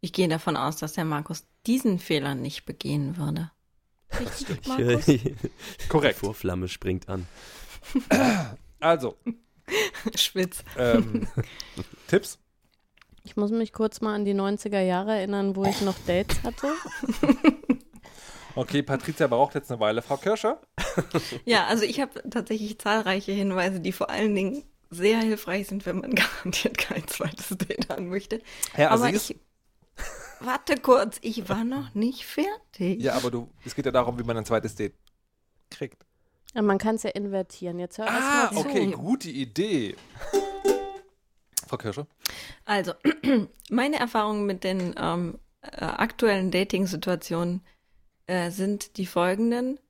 [0.00, 3.50] Ich gehe davon aus, dass der Markus diesen Fehler nicht begehen würde.
[4.18, 5.08] Richtig, Ich, Markus?
[5.08, 5.34] äh,
[5.88, 6.16] Korrekt.
[6.16, 7.26] Die Vorflamme springt an.
[8.82, 9.18] Also,
[10.14, 10.64] Schwitz.
[10.78, 11.28] ähm,
[12.06, 12.38] Tipps?
[13.24, 16.72] Ich muss mich kurz mal an die 90er Jahre erinnern, wo ich noch Dates hatte.
[18.54, 20.02] Okay, Patricia braucht jetzt eine Weile.
[20.02, 20.60] Frau Kirscher?
[21.44, 25.98] Ja, also ich habe tatsächlich zahlreiche Hinweise, die vor allen Dingen sehr hilfreich sind, wenn
[26.00, 28.40] man garantiert kein zweites Date haben möchte.
[28.72, 29.30] Herr Aber Aziz?
[29.30, 29.36] ich.
[30.40, 33.00] Warte kurz, ich war noch nicht fertig.
[33.02, 34.94] Ja, aber du, es geht ja darum, wie man ein zweites Date
[35.70, 36.04] kriegt.
[36.54, 37.78] Ja, man kann es ja invertieren.
[37.78, 38.68] Jetzt hör Ah, mal zu.
[38.68, 39.94] okay, gute Idee.
[41.68, 42.06] Frau Kirsche?
[42.64, 42.92] Also,
[43.70, 47.60] meine Erfahrungen mit den ähm, äh, aktuellen Dating-Situationen
[48.30, 49.80] äh, sind die folgenden.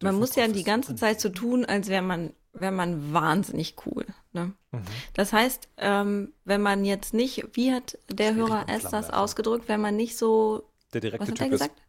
[0.00, 4.06] Man muss ja die ganze Zeit so tun, als wäre man, wäre man wahnsinnig cool.
[4.32, 4.52] Ne?
[4.70, 4.82] Mhm.
[5.14, 9.80] Das heißt, ähm, wenn man jetzt nicht, wie hat der Hörer S das ausgedrückt, wenn
[9.80, 11.82] man nicht so Der direkte Was hat Typ er gesagt?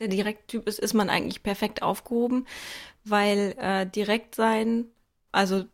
[0.00, 2.46] Der Direkttyp ist, ist man eigentlich perfekt aufgehoben,
[3.04, 4.86] weil äh, direkt sein,
[5.30, 5.64] also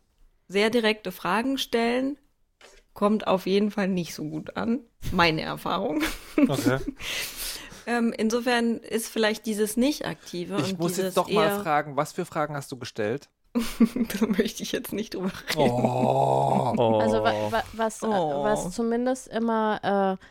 [0.47, 2.19] sehr direkte Fragen stellen,
[2.93, 4.81] kommt auf jeden Fall nicht so gut an.
[5.11, 6.01] Meine Erfahrung.
[6.01, 6.49] ist.
[6.49, 6.79] Okay.
[7.89, 12.13] ähm, insofern ist vielleicht dieses Nicht-Aktive Ich und muss dieses jetzt doch mal fragen, was
[12.13, 13.29] für Fragen hast du gestellt?
[13.55, 15.59] da möchte ich jetzt nicht drüber reden.
[15.59, 16.99] Oh.
[17.01, 18.43] Also wa wa was, äh, Oh.
[18.43, 20.25] was zumindest immer äh,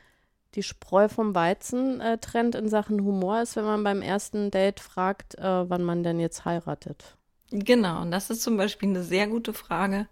[0.55, 4.79] die Spreu vom Weizen äh, trennt in Sachen Humor ist, wenn man beim ersten Date
[4.81, 7.16] fragt, äh, wann man denn jetzt heiratet.
[7.51, 10.07] Genau, und das ist zum Beispiel eine sehr gute Frage,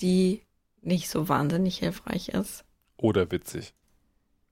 [0.00, 0.42] die
[0.80, 2.64] nicht so wahnsinnig hilfreich ist.
[2.96, 3.74] Oder witzig.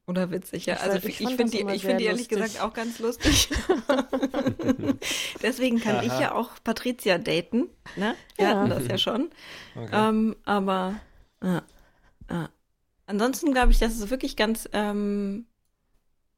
[0.08, 0.74] Oder witzig, ja.
[0.74, 2.38] Ich Also ich, ich finde die, ich finde die ehrlich lustig.
[2.38, 3.50] gesagt auch ganz lustig.
[5.42, 6.20] Deswegen kann ich Aha.
[6.20, 7.68] ja auch Patricia daten.
[7.96, 8.14] Ne?
[8.36, 8.50] Wir Ja.
[8.56, 9.30] hatten das ja schon.
[9.76, 9.90] Okay.
[9.92, 10.98] Ähm, aber
[11.42, 11.58] äh,
[12.28, 12.48] äh.
[13.06, 15.46] ansonsten glaube ich, dass es wirklich ganz, ähm,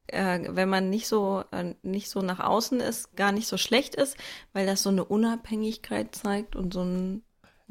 [0.09, 3.95] äh, wenn man nicht so äh, nicht so nach außen ist, gar nicht so schlecht
[3.95, 4.17] ist,
[4.53, 7.23] weil das so eine Unabhängigkeit zeigt und so ein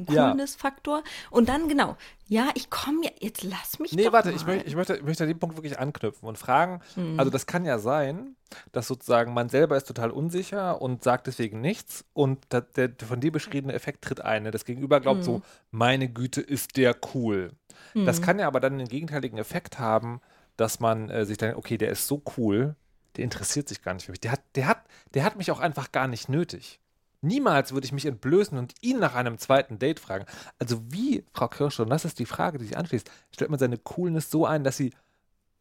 [0.10, 0.28] Ja.
[0.30, 1.04] Coolness-Faktor.
[1.32, 4.36] Und dann genau, ja, ich komme ja, jetzt lass mich Nee, doch warte, mal.
[4.36, 7.20] ich, möchte, ich, möchte, ich möchte an den Punkt wirklich anknüpfen und fragen, Hm.
[7.20, 8.36] also das kann ja sein,
[8.72, 13.20] dass sozusagen man selber ist total unsicher und sagt deswegen nichts und da, der von
[13.20, 14.44] dir beschriebene Effekt tritt ein.
[14.44, 14.52] ne?
[14.52, 17.54] Das Gegenüber glaubt so, meine Güte, ist der cool.
[17.94, 18.24] Das Hm.
[18.26, 20.22] kann ja aber dann den gegenteiligen Effekt haben,
[20.58, 22.76] dass man äh, sich denkt, okay, der ist so cool,
[23.16, 24.20] der interessiert sich gar nicht für mich.
[24.22, 24.84] Der hat, der hat,
[25.14, 26.80] der hat mich auch einfach gar nicht nötig.
[27.22, 30.26] Niemals würde ich mich entblößen und ihn nach einem zweiten Date fragen.
[30.58, 33.78] Also wie, Frau Kirsche, und das ist die Frage, die sich anschließt, stellt man seine
[33.78, 34.94] Coolness so ein, dass sie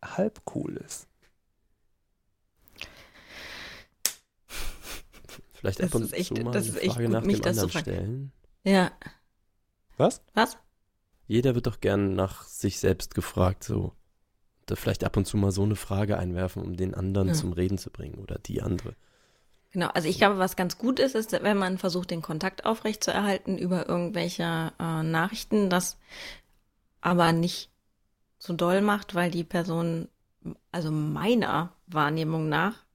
[0.05, 1.09] halb cool ist?
[5.55, 7.23] Vielleicht Das ab und ist echt- zu mal das eine ist echt Frage gut, nach
[7.25, 8.33] mich dem anderen stellen.
[8.65, 8.93] Ja.
[9.97, 10.23] Was?
[10.35, 10.57] Was?
[11.27, 13.93] Jeder wird doch gern nach sich selbst gefragt, so.
[14.67, 17.35] Da vielleicht ab und zu mal so eine Frage einwerfen, um den anderen Ja.
[17.35, 18.95] zum Reden zu bringen oder die andere.
[19.71, 23.59] Genau, also ich glaube, was ganz gut ist, ist, wenn man versucht, den Kontakt aufrechtzuerhalten
[23.59, 25.99] über irgendwelche äh, Nachrichten, das
[27.01, 27.71] aber nicht
[28.39, 30.09] so doll macht, weil die Person,
[30.73, 32.87] also meiner Wahrnehmung nach,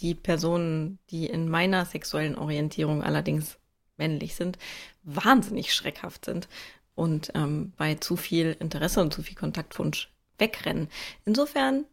[0.00, 3.58] die Personen, die in meiner sexuellen Orientierung allerdings
[3.96, 4.58] männlich sind,
[5.04, 6.48] wahnsinnig schreckhaft sind
[6.96, 10.88] und ähm, bei zu viel Interesse und zu viel Kontaktwunsch wegrennen.
[11.24, 11.84] Insofern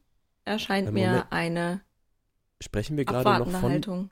[0.45, 1.81] erscheint mir eine
[2.61, 4.09] Sprechen wir gerade noch von, Haltung.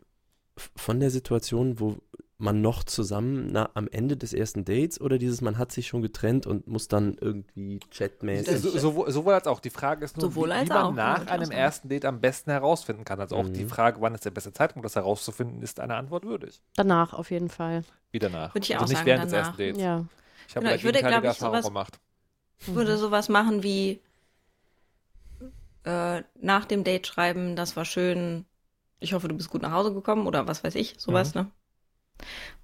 [0.75, 1.97] von der Situation, wo
[2.41, 6.01] man noch zusammen na, am Ende des ersten Dates oder dieses, man hat sich schon
[6.01, 8.59] getrennt und muss dann irgendwie chatmäßig.
[8.61, 9.59] So, sowohl, sowohl als auch.
[9.59, 12.51] Die Frage ist nur, Sowohl wie, wie man auch, nach einem ersten Date am besten
[12.51, 13.19] herausfinden kann.
[13.19, 13.53] Also auch Mhm.
[13.53, 16.61] die Frage, wann ist der beste Zeitpunkt, das herauszufinden, ist eine Antwort würdig.
[16.75, 17.83] Danach auf jeden Fall.
[18.11, 18.55] Wie danach.
[18.55, 19.47] Würde ich also auch nicht sagen, während des danach.
[19.59, 19.81] ersten Dates.
[19.83, 20.05] Ja.
[20.47, 21.99] Ich habe Genau, da ich würde, gegenteilige glaub ich, Erfahrung sowas- gemacht.
[22.67, 23.99] würde sowas machen wie
[25.83, 28.45] äh, nach dem Date schreiben, das war schön,
[28.99, 31.51] ich hoffe, du bist gut nach Hause gekommen oder was weiß ich, sowas, ne?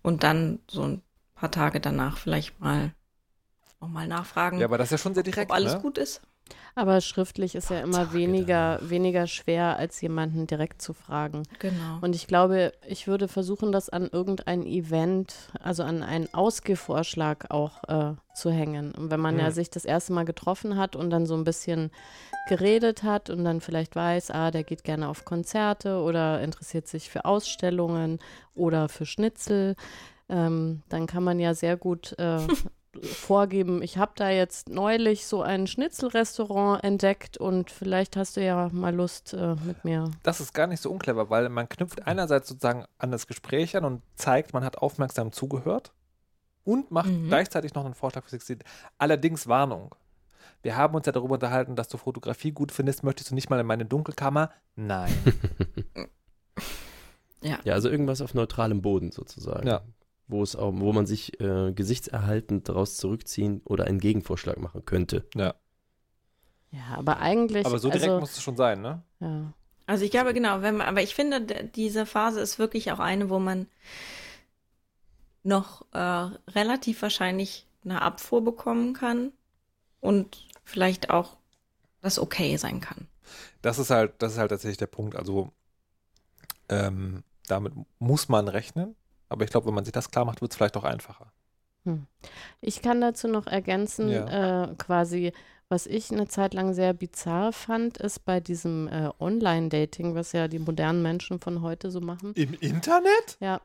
[0.01, 1.01] Und dann so ein
[1.35, 2.93] paar Tage danach vielleicht mal
[3.81, 5.51] nochmal nachfragen, Ja, aber das ist ja schon sehr direkt.
[5.51, 5.81] ob alles ne?
[5.81, 6.21] gut ist.
[6.75, 11.43] Aber schriftlich ist ja immer Tage weniger, weniger schwer, als jemanden direkt zu fragen.
[11.59, 11.99] Genau.
[12.01, 17.83] Und ich glaube, ich würde versuchen, das an irgendein Event, also an einen Ausgehvorschlag auch
[17.87, 18.91] äh, zu hängen.
[18.91, 19.53] Und wenn man ja Hm.
[19.53, 21.91] sich das erste Mal getroffen hat und dann so ein bisschen
[22.47, 27.09] geredet hat und dann vielleicht weiß, ah, der geht gerne auf Konzerte oder interessiert sich
[27.09, 28.19] für Ausstellungen
[28.53, 29.75] oder für Schnitzel,
[30.29, 32.39] ähm, dann kann man ja sehr gut äh,
[33.03, 38.69] vorgeben, ich habe da jetzt neulich so ein Schnitzelrestaurant entdeckt und vielleicht hast du ja
[38.71, 42.49] mal Lust äh, mit mir Das ist gar nicht so unclever, weil man knüpft einerseits
[42.49, 45.93] sozusagen an das Gespräch an und zeigt, man hat aufmerksam zugehört
[46.63, 47.27] und macht Mhm.
[47.27, 48.57] gleichzeitig noch einen Vorschlag für Sexy.
[48.97, 49.93] Allerdings Warnung.
[50.61, 53.03] Wir haben uns ja darüber unterhalten, dass du Fotografie gut findest.
[53.03, 54.51] Möchtest du nicht mal in meine Dunkelkammer?
[54.75, 55.13] Nein.
[57.63, 59.67] Ja, also irgendwas auf neutralem Boden sozusagen.
[59.67, 59.81] Ja.
[60.27, 65.25] Wo es auch, wo man sich äh, gesichtserhaltend daraus zurückziehen oder einen Gegenvorschlag machen könnte.
[65.35, 65.55] ja.
[66.71, 67.65] Ja, aber eigentlich.
[67.65, 69.01] Aber so direkt also, muss es schon sein, ne?
[69.19, 69.53] ja.
[69.87, 73.29] Also ich glaube genau, wenn man, aber ich finde, diese Phase ist wirklich auch eine,
[73.29, 73.67] wo man
[75.43, 75.99] noch äh,
[76.51, 79.31] relativ wahrscheinlich eine Abfuhr bekommen kann
[80.01, 81.37] und vielleicht auch
[82.01, 83.07] das okay sein kann.
[83.61, 85.15] Das ist halt, das ist halt tatsächlich der Punkt.
[85.15, 85.51] Also
[86.67, 88.95] ähm, damit muss man rechnen.
[89.29, 91.31] Aber ich glaube, wenn man sich das klar macht, wird es vielleicht auch einfacher.
[92.61, 94.63] Ich kann dazu noch ergänzen, Ja.
[94.63, 95.33] äh, quasi,
[95.69, 100.47] was ich eine Zeit lang sehr bizarr fand, ist bei diesem äh, Online-Dating, was ja
[100.47, 102.33] die modernen Menschen von heute so machen.
[102.33, 103.37] Im Internet?
[103.39, 103.61] Ja.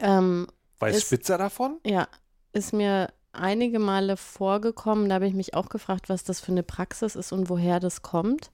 [0.00, 0.48] Ähm,
[0.80, 1.78] Weiß Ist- Spitzer davon?
[1.86, 2.08] ja,
[2.52, 6.62] ist mir einige Male vorgekommen, da habe ich mich auch gefragt, was das für eine
[6.64, 8.50] Praxis ist und woher das kommt.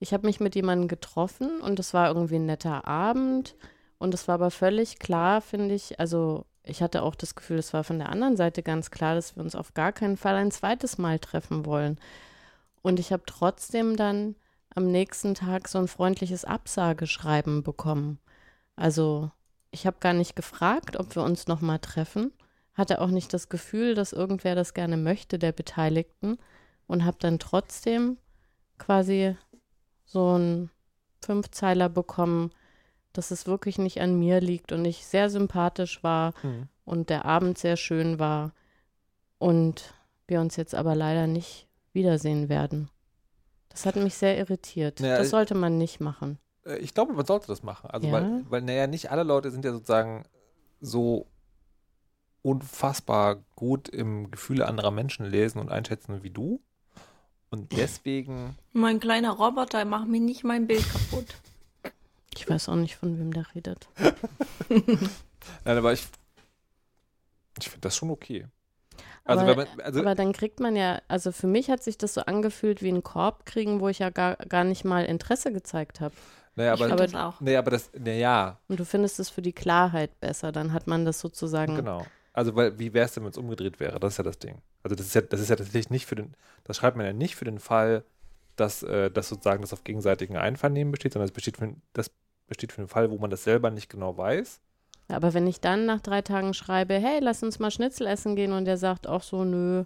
[0.00, 3.54] Ich habe mich mit jemandem getroffen und es war irgendwie ein netter Abend
[3.98, 7.72] und es war aber völlig klar, finde ich, also ich hatte auch das Gefühl, es
[7.72, 10.50] war von der anderen Seite ganz klar, dass wir uns auf gar keinen Fall ein
[10.50, 11.98] zweites Mal treffen wollen.
[12.82, 14.36] Und ich habe trotzdem dann
[14.74, 18.18] am nächsten Tag so ein freundliches Absageschreiben bekommen.
[18.76, 19.30] Also
[19.70, 22.32] ich habe gar nicht gefragt, ob wir uns nochmal treffen,
[22.74, 26.38] hatte auch nicht das Gefühl, dass irgendwer das gerne möchte, der Beteiligten,
[26.86, 28.16] und habe dann trotzdem
[28.78, 29.36] quasi
[30.04, 30.70] so einen
[31.20, 32.50] Fünfzeiler bekommen,
[33.12, 36.68] dass es wirklich nicht an mir liegt und ich sehr sympathisch war Hm.
[36.84, 38.52] und der Abend sehr schön war
[39.38, 39.94] und
[40.26, 42.90] wir uns jetzt aber leider nicht wiedersehen werden.
[43.70, 45.00] Das hat mich sehr irritiert.
[45.00, 46.38] Ja, das sollte man nicht machen.
[46.64, 47.90] Äh, Ich glaube, man sollte das machen.
[47.90, 48.12] Also, Ja?
[48.14, 50.24] weil, weil, naja, nicht alle Leute sind ja sozusagen
[50.80, 51.26] so
[52.42, 56.60] unfassbar gut im Gefühle anderer Menschen lesen und einschätzen wie du.
[57.50, 61.34] Und deswegen, Mein kleiner Roboter macht mir nicht mein Bild kaputt.
[62.38, 63.88] Ich weiß auch nicht, von wem der redet.
[64.68, 66.06] nein, aber ich,
[67.58, 68.46] ich finde das schon okay.
[69.24, 72.14] Also, aber, man, also, aber dann kriegt man ja, also für mich hat sich das
[72.14, 76.00] so angefühlt wie ein Korb kriegen, wo ich ja gar, gar nicht mal Interesse gezeigt
[76.00, 76.14] habe.
[76.54, 77.40] naja, ich aber, aber- das auch.
[77.40, 81.04] naja, aber das, naja, Und du findest es für die Klarheit besser, dann hat man
[81.04, 81.76] das sozusagen.
[81.76, 82.06] genau.
[82.32, 83.98] Also, weil, wie wäre es denn, wenn es umgedreht wäre?
[84.00, 84.62] Das ist ja das Ding.
[84.82, 87.12] Also, das ist ja, das ist ja tatsächlich nicht für den, das schreibt man ja
[87.12, 88.04] nicht für den Fall,
[88.56, 92.10] dass, äh, dass sozusagen das auf gegenseitigen Einvernehmen besteht, sondern es besteht für, den- das
[92.48, 94.60] besteht für den Fall, wo man das selber nicht genau weiß.
[95.08, 98.52] Aber wenn ich dann nach drei Tagen schreibe, hey, lass uns mal Schnitzel essen gehen
[98.52, 99.84] und der sagt auch so, nö,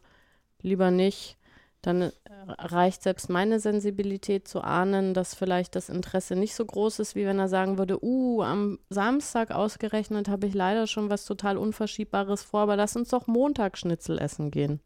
[0.62, 1.36] lieber nicht,
[1.80, 2.10] dann äh,
[2.48, 7.26] reicht selbst meine Sensibilität zu ahnen, dass vielleicht das Interesse nicht so groß ist, wie
[7.26, 12.42] wenn er sagen würde, uh, am Samstag ausgerechnet habe ich leider schon was total Unverschiebbares
[12.42, 14.80] vor, aber lass uns doch Montag Schnitzel essen gehen.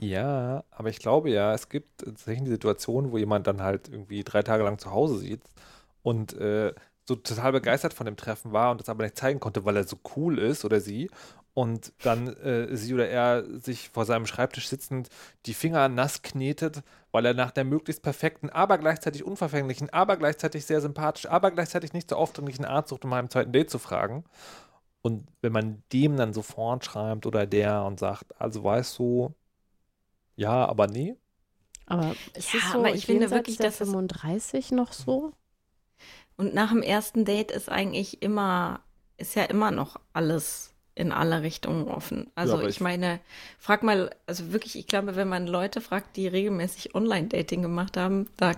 [0.00, 4.24] Ja, aber ich glaube ja, es gibt tatsächlich die Situation, wo jemand dann halt irgendwie
[4.24, 5.52] drei Tage lang zu Hause sitzt
[6.02, 6.74] und äh,
[7.08, 9.84] so total begeistert von dem Treffen war und das aber nicht zeigen konnte, weil er
[9.84, 11.10] so cool ist oder sie.
[11.54, 15.08] Und dann äh, sie oder er sich vor seinem Schreibtisch sitzend
[15.46, 20.64] die Finger nass knetet, weil er nach der möglichst perfekten, aber gleichzeitig unverfänglichen, aber gleichzeitig
[20.64, 24.24] sehr sympathisch, aber gleichzeitig nicht so aufdringlichen Art sucht, um einem zweiten Date zu fragen.
[25.02, 29.34] Und wenn man dem dann sofort schreibt oder der und sagt, also weißt du,
[30.36, 31.16] ja, aber nee.
[31.86, 34.92] Aber ist Ja, es so, aber ich finde jenseits wirklich, der dass es- 35 noch
[34.92, 35.32] so?
[36.40, 38.80] Und nach dem ersten Date ist eigentlich immer,
[39.18, 42.30] ist ja immer noch alles in alle Richtungen offen.
[42.34, 43.20] Also aber ich, ich- meine,
[43.58, 48.26] frag mal, also wirklich, ich glaube, wenn man Leute fragt, die regelmäßig Online-Dating gemacht haben,
[48.38, 48.52] da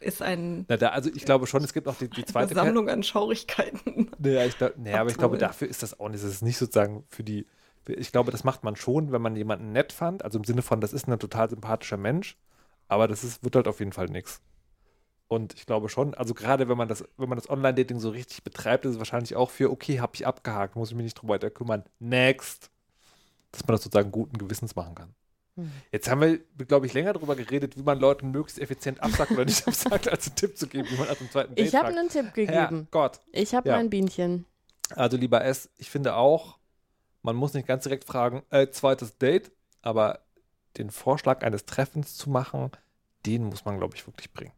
[0.00, 2.54] ist ein, Na, da, also ich glaube schon, es gibt auch die, die eine zweite
[2.54, 4.10] Sammlung an Schaurigkeiten.
[4.18, 6.22] Naja, ich, glaub- naja, aber ich glaube, dafür ist das auch nicht.
[6.22, 7.46] Das ist nicht sozusagen für die.
[7.88, 10.24] Ich glaube, das macht man schon, wenn man jemanden nett fand.
[10.24, 12.36] Also im Sinne von, das ist ein total sympathischer Mensch,
[12.88, 14.42] aber das ist, wird halt auf jeden Fall nichts.
[15.28, 18.44] Und ich glaube schon, also gerade wenn man das, wenn man das Online-Dating so richtig
[18.44, 21.28] betreibt, ist es wahrscheinlich auch für, okay, habe ich abgehakt, muss ich mich nicht drum
[21.28, 21.84] weiter kümmern.
[21.98, 22.70] Next.
[23.50, 25.14] Dass man das sozusagen guten Gewissens machen kann.
[25.56, 25.72] Hm.
[25.90, 29.44] Jetzt haben wir, glaube ich, länger darüber geredet, wie man Leuten möglichst effizient absagt oder
[29.44, 31.88] nicht absagt, als einen Tipp zu geben, wie man nach dem zweiten Date Ich habe
[31.88, 32.86] einen Tipp gegeben.
[32.90, 33.20] Gott.
[33.32, 33.76] Ich habe Ja.
[33.76, 34.44] mein Bienchen.
[34.90, 36.58] Also lieber S, ich finde auch,
[37.22, 39.50] man muss nicht ganz direkt fragen, äh, zweites Date,
[39.82, 40.20] aber
[40.76, 42.70] den Vorschlag eines Treffens zu machen,
[43.24, 44.52] den muss man, glaube ich, wirklich bringen.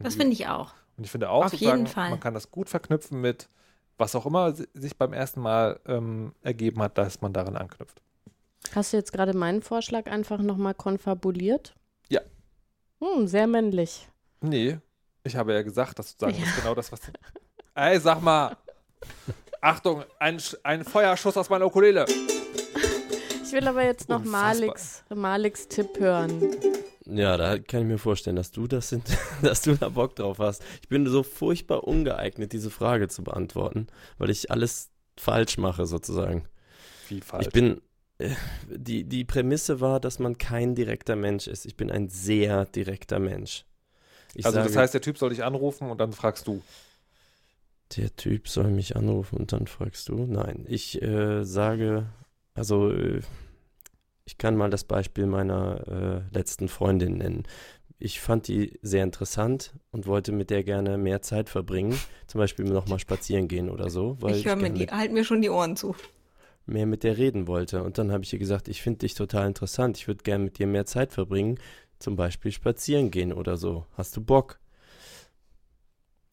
[0.00, 0.72] Und Das finde ich auch.
[0.96, 2.10] Und ich finde auch, auf jeden Fall.
[2.10, 3.48] man kann das gut verknüpfen mit,
[3.98, 8.00] was auch immer si- sich beim ersten Mal ähm, ergeben hat, dass man daran anknüpft.
[8.74, 11.74] Hast du jetzt gerade meinen Vorschlag einfach nochmal konfabuliert?
[12.08, 12.20] Ja.
[13.00, 14.08] Hm, sehr männlich.
[14.40, 14.78] Nee,
[15.22, 16.40] ich habe ja gesagt, dass sozusagen Ja.
[16.44, 17.00] das ist genau das, was.
[17.74, 18.56] Ey, sag mal!
[19.62, 22.06] Achtung, ein, ein Feuerschuss aus meiner Ukulele.
[23.44, 24.22] Ich will aber jetzt noch.
[24.24, 26.40] Maliks, Maliks Tipp hören.
[27.12, 29.04] Ja, da kann ich mir vorstellen, dass du das sind,
[29.42, 30.62] dass du da Bock drauf hast.
[30.82, 36.44] Ich bin so furchtbar ungeeignet, diese Frage zu beantworten, weil ich alles falsch mache sozusagen.
[37.08, 37.46] Wie falsch.
[37.46, 37.80] Ich bin
[38.18, 38.34] äh,
[38.68, 41.66] die die Prämisse war, dass man kein direkter Mensch ist.
[41.66, 43.64] Ich bin ein sehr direkter Mensch.
[44.34, 46.62] Ich also, das sage, heißt, der Typ soll dich anrufen und dann fragst du.
[47.96, 50.26] der Typ soll mich anrufen und dann fragst du?
[50.26, 52.06] Nein, ich äh, sage,
[52.54, 53.22] also äh,
[54.30, 57.42] ich kann mal das Beispiel meiner äh, letzten Freundin nennen.
[57.98, 62.64] Ich fand die sehr interessant und wollte mit der gerne mehr Zeit verbringen, zum Beispiel
[62.64, 65.74] nochmal spazieren gehen oder so, weil ich höre mir die, halt mir schon die Ohren
[65.74, 65.96] zu.
[66.64, 67.82] mehr mit der reden wollte.
[67.82, 70.58] Und dann habe ich ihr gesagt, ich finde dich total interessant, ich würde gerne mit
[70.58, 71.58] dir mehr Zeit verbringen,
[71.98, 73.84] zum Beispiel spazieren gehen oder so.
[73.96, 74.60] Hast du Bock?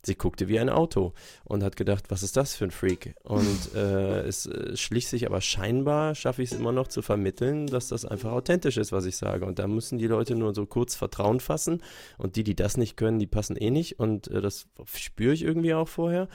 [0.08, 3.14] Sie guckte wie ein Auto und hat gedacht, was ist das für ein Freak?
[3.24, 7.68] Und äh, es äh, schlich sich aber scheinbar, schaffe ich es immer noch zu vermitteln,
[7.68, 9.46] dass das einfach authentisch ist, was ich sage.
[9.46, 11.84] Und da müssen die Leute nur so kurz Vertrauen fassen.
[12.18, 14.00] Und die, die das nicht können, die passen eh nicht.
[14.00, 16.28] Und äh, das spüre ich irgendwie auch vorher.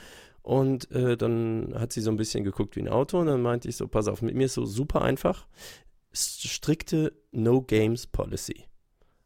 [0.43, 3.69] Und äh, dann hat sie so ein bisschen geguckt wie ein Auto und dann meinte
[3.69, 5.47] ich so, pass auf, mit mir ist so super einfach.
[6.11, 8.65] Strikte No-Games-Policy.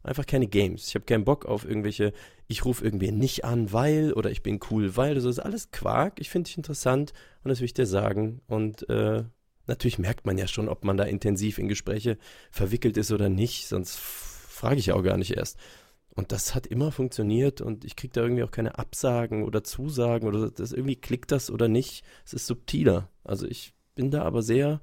[0.07, 0.87] Einfach keine Games.
[0.87, 2.13] Ich habe keinen Bock auf irgendwelche,
[2.47, 5.15] ich rufe irgendwen nicht an, weil oder ich bin cool, weil.
[5.15, 6.21] Das ist alles Quark.
[6.21, 7.11] Ich finde dich interessant
[7.43, 8.39] und das will ich dir sagen.
[8.47, 9.25] Und äh,
[9.65, 12.17] natürlich merkt man ja schon, ob man da intensiv in Gespräche
[12.51, 13.67] verwickelt ist oder nicht.
[13.67, 15.57] Sonst frage ich ja auch gar nicht erst.
[16.15, 20.27] Und das hat immer funktioniert und ich kriege da irgendwie auch keine Absagen oder Zusagen
[20.27, 22.03] oder das irgendwie klickt das oder nicht.
[22.25, 23.09] Es ist subtiler.
[23.25, 24.79] Also ich bin da aber sehr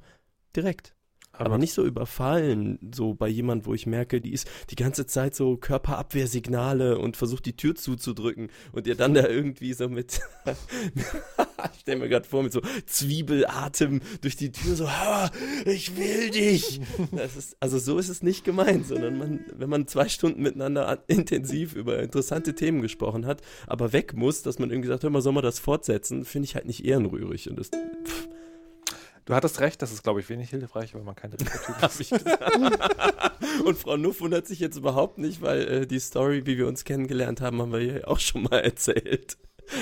[0.55, 0.95] direkt.
[1.37, 5.35] Aber nicht so überfallen, so bei jemand, wo ich merke, die ist die ganze Zeit
[5.35, 11.01] so Körperabwehrsignale und versucht die Tür zuzudrücken und ihr dann da irgendwie so mit, ich
[11.81, 15.31] stell mir gerade vor, mit so Zwiebelatem durch die Tür so, "Ah,
[15.67, 16.81] ich will dich.
[17.13, 20.89] Das ist, also so ist es nicht gemeint, sondern man, wenn man zwei Stunden miteinander
[20.89, 25.11] an- intensiv über interessante Themen gesprochen hat, aber weg muss, dass man irgendwie sagt, hör
[25.11, 28.29] mal, soll man das fortsetzen, finde ich halt nicht ehrenrührig und das pff,
[29.25, 31.91] Du hattest recht, das ist, glaube ich, wenig hilfreich, weil man kein dritter Typ hab
[31.91, 32.01] ist.
[32.01, 32.59] ich gesagt.
[33.65, 36.85] Und Frau Nuff wundert sich jetzt überhaupt nicht, weil äh, die Story, wie wir uns
[36.85, 39.39] kennengelernt haben, haben wir ja auch schon mal erzählt.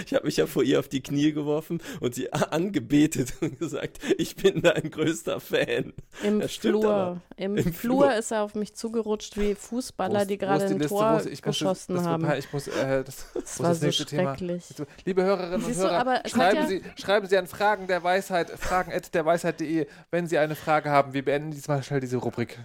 [0.06, 3.98] Ich habe mich ja vor ihr auf die Knie geworfen und sie angebetet und gesagt,
[4.18, 5.92] ich bin dein größter Fan.
[6.22, 7.20] Im Flur.
[7.36, 8.14] Im, Im Flur Flur.
[8.14, 10.78] ist er auf mich zugerutscht wie Fußballer, die gerade ein?
[10.80, 12.30] Tor ist- ich muss das- geschossen das, haben.
[12.38, 14.36] Ich muss, äh, das, Das war das so nächste Thema?
[14.36, 14.64] schrecklich.
[15.04, 18.92] Liebe Hörerinnen und Hörer, aber schreiben, ja- Sie, schreiben Sie an Fragen der Weisheit, fragen
[18.92, 21.12] at derweisheit.de, wenn Sie eine Frage haben.
[21.14, 22.58] Wir beenden diesmal schnell diese Rubrik.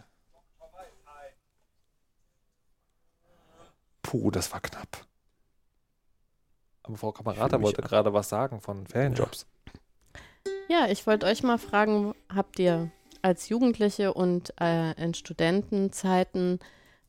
[4.02, 5.07] Puh, das war knapp.
[6.88, 7.90] Aber Frau Kamerata wollte ab.
[7.90, 9.46] gerade was sagen von Ferienjobs.
[10.70, 16.60] Ja, ich wollte euch mal fragen, habt ihr als Jugendliche und äh, in Studentenzeiten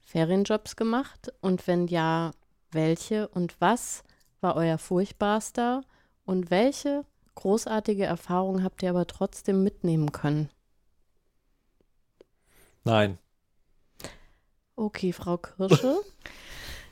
[0.02, 1.32] Ferienjobs gemacht?
[1.40, 2.32] Und wenn ja,
[2.72, 4.02] welche und was
[4.40, 5.82] war euer furchtbarster?
[6.24, 7.04] Und welche
[7.36, 10.50] großartige Erfahrung habt ihr aber trotzdem mitnehmen können?
[12.84, 13.18] Nein.
[14.76, 15.98] Okay, Frau Kirsche.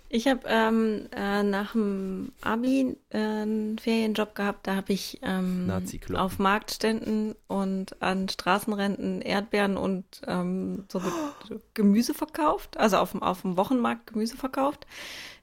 [0.08, 4.66] Ich habe ähm, äh, nach dem Abi äh, einen Ferienjob gehabt.
[4.66, 5.66] Da habe ich ähm,
[6.14, 12.76] auf Marktständen und an Straßenränden Erdbeeren und ähm, so Ge- Gemüse verkauft.
[12.76, 14.86] Also auf, dem- auf dem Wochenmarkt Gemüse verkauft.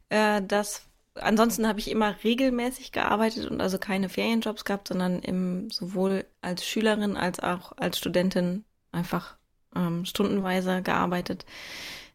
[0.09, 0.84] Äh, das
[1.16, 6.66] ansonsten habe ich immer regelmäßig gearbeitet und also keine Ferienjobs gehabt, sondern im, sowohl als
[6.66, 9.36] Schülerin als auch als Studentin einfach
[9.76, 11.45] ähm, stundenweise gearbeitet.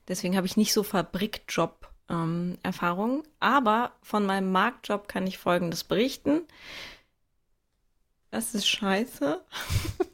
[0.09, 3.25] Deswegen habe ich nicht so Fabrikjob ähm, Erfahrung.
[3.41, 6.43] Aber von meinem Marktjob kann ich Folgendes berichten.
[8.31, 9.41] Das ist scheiße.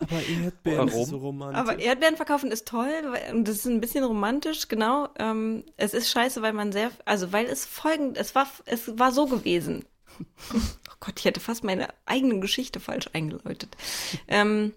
[0.01, 1.03] Aber Erdbeeren Warum?
[1.03, 1.59] ist so romantisch.
[1.59, 2.93] Aber Erdbeeren verkaufen ist toll
[3.33, 5.09] und das ist ein bisschen romantisch, genau.
[5.19, 9.13] Ähm, es ist scheiße, weil man sehr, also weil es folgend, es war, es war
[9.13, 9.85] so gewesen.
[10.55, 13.77] Oh Gott, ich hätte fast meine eigene Geschichte falsch eingeläutet.
[14.29, 14.73] Ähm,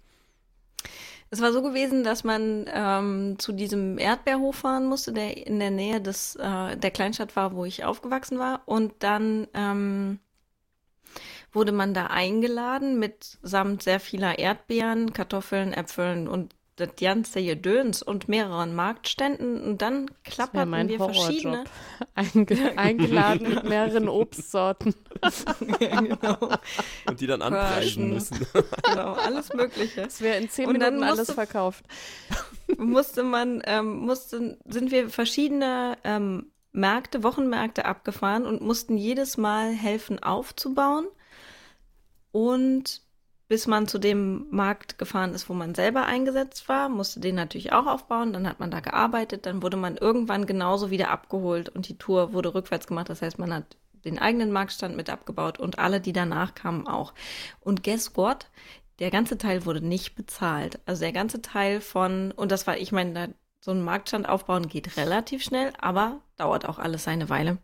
[1.30, 5.72] es war so gewesen, dass man ähm, zu diesem Erdbeerhof fahren musste, der in der
[5.72, 10.20] Nähe des äh, der Kleinstadt war, wo ich aufgewachsen war, und dann ähm,
[11.52, 18.02] wurde man da eingeladen mit samt sehr vieler Erdbeeren, Kartoffeln, Äpfeln und das ganze Gedöns
[18.02, 21.64] und mehreren Marktständen und dann klapperten mein wir verschiedene.
[22.16, 24.96] Einge eingeladen mit mehreren Obstsorten.
[25.80, 26.38] genau,
[27.08, 28.46] Und die dann anpreisen müssen.
[28.84, 30.02] genau, alles Mögliche.
[30.02, 31.84] Es wäre in zehn Und Minuten alles musste- verkauft.
[32.78, 39.72] musste man, ähm, mussten, sind wir verschiedene ähm, Märkte, Wochenmärkte abgefahren und mussten jedes Mal
[39.72, 41.08] helfen aufzubauen.
[42.32, 43.02] Und
[43.48, 47.72] bis man zu dem Markt gefahren ist, wo man selber eingesetzt war, musste den natürlich
[47.72, 48.34] auch aufbauen.
[48.34, 52.34] Dann hat man da gearbeitet, dann wurde man irgendwann genauso wieder abgeholt und die Tour
[52.34, 53.10] wurde rückwärts gemacht.
[53.10, 57.14] Das heißt, man hat den eigenen Marktstand mit abgebaut und alle, die danach kamen, auch.
[57.62, 58.48] Und guess what?
[59.00, 60.80] Der ganze Teil wurde nicht bezahlt.
[60.86, 64.98] Also der ganze Teil von, und das war, ich meine, so einen Marktstand aufbauen geht
[64.98, 67.60] relativ schnell, aber dauert auch alles seine Weile.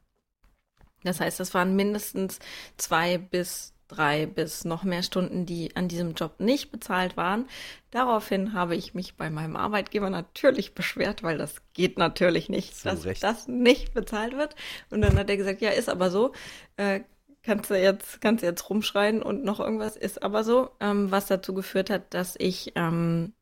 [1.03, 2.39] Das heißt, das waren mindestens
[2.77, 7.47] zwei bis drei bis noch mehr Stunden, die an diesem Job nicht bezahlt waren.
[7.91, 12.89] Daraufhin habe ich mich bei meinem Arbeitgeber natürlich beschwert, weil das geht natürlich nicht, Zu
[12.89, 13.21] dass Recht.
[13.23, 14.55] das nicht bezahlt wird.
[14.89, 16.33] Und dann hat er gesagt, ja, ist aber so.
[16.77, 17.01] Äh,
[17.43, 21.27] kannst du jetzt, kannst du jetzt rumschreien und noch irgendwas ist aber so, ähm, was
[21.27, 23.33] dazu geführt hat, dass ich ähm,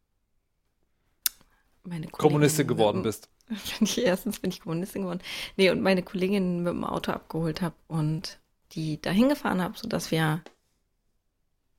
[1.84, 3.30] meine Kollegin Kommunistin geworden mit- bist.
[3.48, 5.22] bin ich, erstens bin ich Kommunistin geworden.
[5.58, 8.40] Nee, und meine Kollegin mit dem Auto abgeholt habe und
[8.74, 10.42] die dahin gefahren habe, sodass wir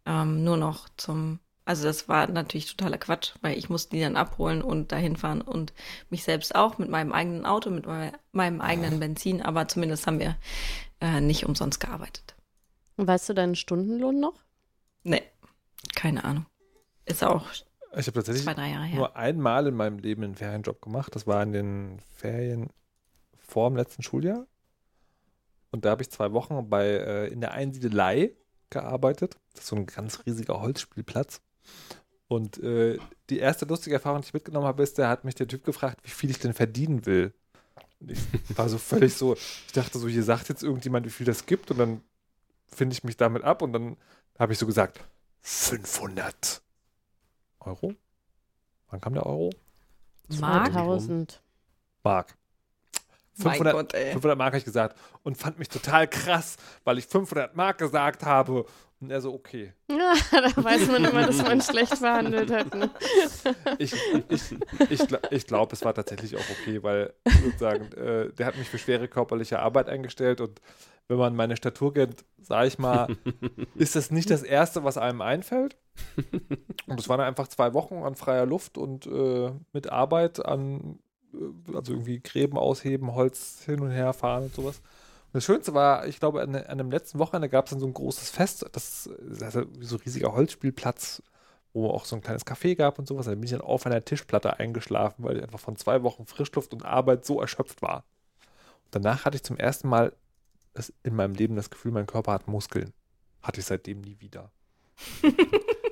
[0.06, 4.16] ähm, nur noch zum, also das war natürlich totaler Quatsch, weil ich musste die dann
[4.16, 5.72] abholen und dahin fahren und
[6.10, 10.18] mich selbst auch mit meinem eigenen Auto, mit mei- meinem eigenen Benzin, aber zumindest haben
[10.18, 10.36] wir
[11.00, 12.34] äh, nicht umsonst gearbeitet.
[12.96, 14.34] Und weißt du deinen Stundenlohn noch?
[15.02, 15.22] Nee,
[15.94, 16.46] keine Ahnung.
[17.06, 17.46] Ist auch
[17.96, 18.96] Ich habe tatsächlich zwei, drei Jahre her.
[18.96, 21.14] nur einmal in meinem Leben einen Ferienjob gemacht.
[21.14, 22.70] Das war in den Ferien
[23.38, 24.46] vor dem letzten Schuljahr.
[25.72, 28.36] Und da habe ich zwei Wochen bei äh, in der Einsiedelei
[28.70, 29.38] gearbeitet.
[29.54, 31.40] Das ist so ein ganz riesiger Holzspielplatz.
[32.28, 32.98] Und äh,
[33.30, 35.98] die erste lustige Erfahrung, die ich mitgenommen habe, ist, da hat mich der Typ gefragt,
[36.04, 37.34] wie viel ich denn verdienen will.
[38.00, 38.18] Und ich
[38.56, 41.70] war so völlig so, ich dachte so, hier sagt jetzt irgendjemand, wie viel das gibt.
[41.70, 42.02] Und dann
[42.68, 43.62] finde ich mich damit ab.
[43.62, 43.96] Und dann
[44.38, 45.00] habe ich so gesagt,
[45.40, 46.62] 500
[47.60, 47.94] Euro.
[48.90, 49.50] Wann kam der Euro?
[50.38, 50.72] Mark?
[50.72, 51.42] 2000.
[52.04, 52.36] Mark.
[53.38, 54.12] Mein 500, Gott, ey.
[54.12, 58.24] 500 Mark habe ich gesagt und fand mich total krass, weil ich 500 Mark gesagt
[58.24, 58.66] habe.
[59.00, 59.72] Und er so, okay.
[59.90, 62.72] Ja, da weiß man immer, dass man schlecht verhandelt hat.
[62.72, 62.88] Ne?
[63.78, 63.92] Ich,
[64.28, 64.42] ich,
[64.88, 67.12] ich, ich glaube, es war tatsächlich auch okay, weil
[67.42, 70.60] sozusagen, äh, der hat mich für schwere körperliche Arbeit eingestellt und
[71.08, 73.08] wenn man meine Statur kennt, sage ich mal,
[73.74, 75.76] ist das nicht das Erste, was einem einfällt.
[76.86, 81.00] Und es waren einfach zwei Wochen an freier Luft und äh, mit Arbeit an,
[81.74, 84.78] also irgendwie Gräben ausheben, Holz hin und her fahren und sowas.
[84.78, 87.86] Und das Schönste war, ich glaube, an, an einem letzten Wochenende gab es dann so
[87.86, 91.22] ein großes Fest, das, das ist wie so ein riesiger Holzspielplatz,
[91.72, 93.26] wo auch so ein kleines Café gab und sowas.
[93.26, 96.74] Da bin ich dann auf einer Tischplatte eingeschlafen, weil ich einfach von zwei Wochen Frischluft
[96.74, 98.04] und Arbeit so erschöpft war.
[98.84, 100.12] Und danach hatte ich zum ersten Mal
[101.02, 102.92] in meinem Leben das Gefühl, mein Körper hat Muskeln.
[103.42, 104.50] Hatte ich seitdem nie wieder.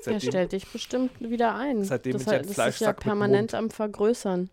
[0.07, 1.84] Der stellt dich bestimmt wieder ein.
[1.84, 4.51] seitdem das, ich ein das ist ja permanent am Vergrößern.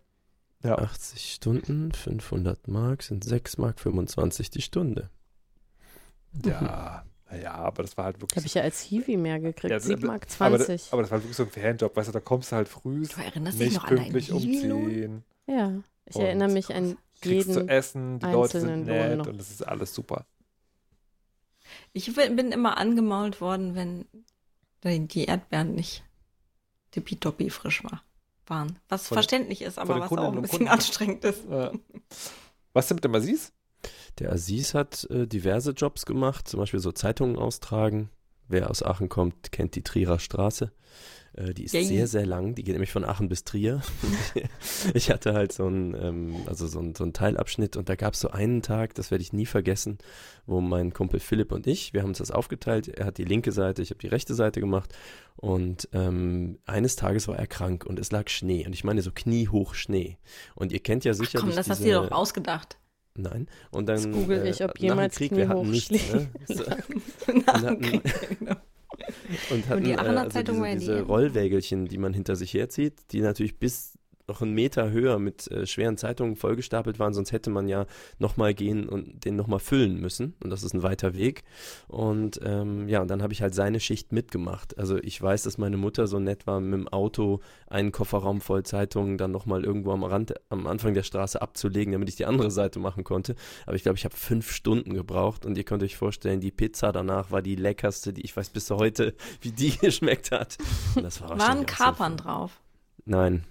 [0.62, 0.76] Ja.
[0.78, 5.10] 80 Stunden, 500 Mark sind 6 Mark 25 die Stunde.
[6.44, 8.36] Ja, naja, aber das war halt wirklich.
[8.36, 9.70] Habe ich ja als Hiwi mehr gekriegt.
[9.70, 10.92] Ja, 7 Mark aber, 20.
[10.92, 13.20] aber das war wirklich so ein Ferienjob, weißt du, da kommst du halt früh, Du
[13.20, 15.24] erinnerst dich nicht noch an deinen pünktlich um Hiwi-Lohn?
[15.46, 17.68] 10, ja, ich erinnere mich an kriegst zu jeden.
[17.68, 20.26] essen, die Leute sind nett und das ist alles super.
[21.92, 24.06] Ich bin immer angemault worden, wenn
[24.84, 26.04] die die Erdbeeren nicht
[26.92, 28.02] tippitoppi frisch war,
[28.50, 28.78] waren.
[28.88, 30.72] Was Von- verständlich ist, aber was auch Kundinnen ein bisschen Kunden.
[30.72, 31.42] anstrengend ist.
[31.50, 31.72] Ja.
[32.72, 33.52] Was denn mit dem Aziz?
[34.18, 38.10] Der Aziz hat äh, diverse Jobs gemacht, zum Beispiel so Zeitungen austragen.
[38.48, 40.72] Wer aus Aachen kommt, kennt die Trierer Straße.
[41.34, 41.84] Äh, die ist Yay.
[41.84, 42.54] sehr, sehr lang.
[42.54, 43.80] Die geht nämlich von Aachen bis Trier.
[44.94, 48.14] ich hatte halt so einen, ähm, also so einen, so einen Teilabschnitt und da gab
[48.14, 49.98] es so einen Tag, das werde ich nie vergessen,
[50.46, 52.88] wo mein Kumpel Philipp und ich, wir haben uns das aufgeteilt.
[52.88, 54.94] Er hat die linke Seite, ich habe die rechte Seite gemacht
[55.36, 59.10] und ähm, eines Tages war er krank und es lag Schnee und ich meine so
[59.14, 60.18] kniehoch Schnee.
[60.54, 62.78] Und ihr kennt ja Ach sicherlich komm, das hast du diese, dir doch ausgedacht.
[63.18, 63.48] Nein.
[63.70, 66.28] Und dann Jetzt google äh, ich, ob nach dem jemals Krieg, wir hatten nichts, ne?
[66.46, 66.64] So,
[67.44, 68.54] Nach dem Krieg, genau.
[69.50, 71.02] Und hatten die äh, Aachener also Zeitung diese, diese.
[71.02, 73.98] Rollwägelchen, die man hinter sich herzieht, die natürlich bis
[74.28, 77.86] noch einen Meter höher mit äh, schweren Zeitungen vollgestapelt waren, sonst hätte man ja
[78.18, 80.34] nochmal gehen und den nochmal füllen müssen.
[80.42, 81.42] Und das ist ein weiter Weg.
[81.88, 84.78] Und ähm, ja, und dann habe ich halt seine Schicht mitgemacht.
[84.78, 88.62] Also ich weiß, dass meine Mutter so nett war, mit dem Auto einen Kofferraum voll
[88.62, 92.50] Zeitungen dann nochmal irgendwo am Rand, am Anfang der Straße abzulegen, damit ich die andere
[92.50, 93.34] Seite machen konnte.
[93.66, 96.92] Aber ich glaube, ich habe fünf Stunden gebraucht und ihr könnt euch vorstellen, die Pizza
[96.92, 100.58] danach war die leckerste, die ich weiß bis heute, wie die geschmeckt hat.
[100.94, 102.60] Und das war auch so Kapern drauf.
[103.04, 103.44] Nein.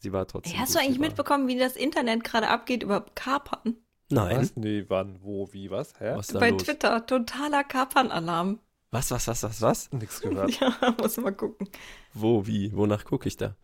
[0.00, 0.58] Sie war trotzdem.
[0.58, 3.76] Hast gut, du eigentlich sie war- mitbekommen, wie das Internet gerade abgeht über Kapern?
[4.10, 4.38] Nein.
[4.38, 4.56] Was?
[4.56, 5.92] Nee, wann, wo, wie, was?
[6.00, 6.14] Hä?
[6.16, 6.64] Was ist da Bei los?
[6.64, 8.58] Twitter, totaler Kapern-Alarm.
[8.90, 9.92] Was, was, was, was, was?
[9.92, 10.50] Nix gehört.
[10.60, 11.68] Ja, muss mal gucken.
[12.12, 12.74] Wo, wie?
[12.74, 13.54] Wonach gucke ich da?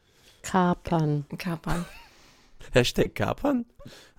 [0.42, 1.24] Kapern.
[1.36, 1.84] Kapern.
[2.72, 3.66] Hashtag Kapern?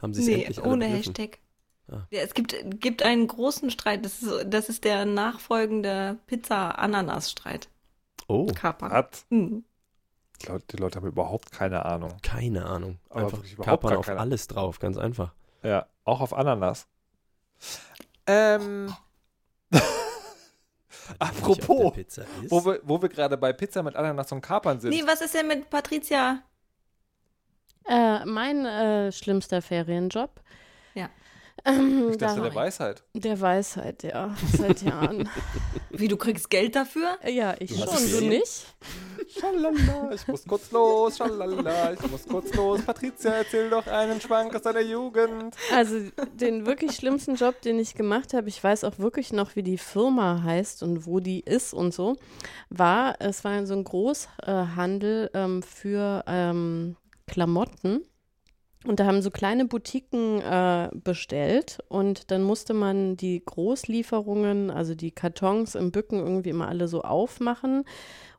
[0.01, 0.86] Haben sie es Nee, endlich ohne?
[0.86, 1.39] Hashtag.
[1.89, 2.05] Ah.
[2.11, 4.03] Ja, es gibt, gibt einen großen Streit.
[4.03, 7.70] Das ist, das ist der nachfolgende Pizza-Ananas-Streit.
[8.28, 8.91] Oh, Kapern.
[8.91, 9.24] Hat.
[9.30, 9.63] Hm.
[10.42, 12.16] Die Leute, haben überhaupt keine Ahnung.
[12.22, 13.00] keine Ahnung.
[13.10, 14.20] Aber Einfach überhaupt Kapern auf keine.
[14.20, 15.34] alles drauf, ganz einfach.
[15.64, 16.88] Ja, auch auf Ananas.
[18.28, 18.94] Ähm,
[21.20, 21.94] Apropos,
[22.50, 24.92] wo wir, wo wir gerade bei Pizza mit Ananas und Kapern sind.
[24.92, 26.44] Nee, was ist denn mit Patricia?
[27.88, 30.42] Äh, mein äh, schlimmster Ferienjob.
[30.94, 31.10] Ja.
[31.66, 33.03] Ähm, ich dachte, da- der Weisheit.
[33.14, 35.30] der Weisheit, ja, seit Jahren.
[35.89, 37.18] Wie, du kriegst Geld dafür?
[37.28, 38.66] ja, ich Du schon, du nicht?
[39.39, 42.82] Schalala, ich muss kurz los, schalala, ich muss kurz los.
[42.84, 45.55] Patricia, erzähl doch einen Schwank aus deiner Jugend.
[45.74, 45.95] Also
[46.36, 49.78] den wirklich schlimmsten Job, den ich gemacht habe, ich weiß auch wirklich noch, wie die
[49.78, 52.16] Firma heißt und wo die ist und so,
[52.70, 56.95] war, es war so ein Großhandel ähm, für ähm,
[57.28, 58.03] Klamotten.
[58.86, 64.94] Und da haben so kleine Boutiquen äh, bestellt und dann musste man die Großlieferungen, also
[64.94, 67.86] die Kartons im Bücken irgendwie immer alle so aufmachen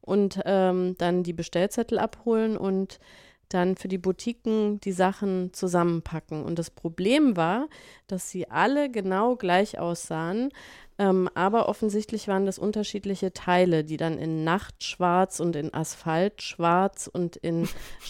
[0.00, 3.00] und ähm, dann die Bestellzettel abholen und
[3.48, 6.44] dann für die Boutiquen die Sachen zusammenpacken.
[6.44, 7.68] Und das Problem war,
[8.06, 10.50] dass sie alle genau gleich aussahen,
[10.98, 17.36] ähm, aber offensichtlich waren das unterschiedliche Teile, die dann in Nachtschwarz und in Asphaltschwarz und
[17.36, 17.68] in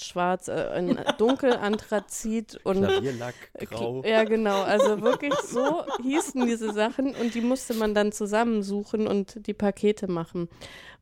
[0.00, 3.34] Sternennachtschwarz, äh, in Dunkelanthrazit und Klavierlack,
[3.70, 4.02] grau.
[4.04, 4.62] ja, genau.
[4.62, 10.08] Also wirklich so hießen diese Sachen und die musste man dann zusammensuchen und die Pakete
[10.08, 10.48] machen.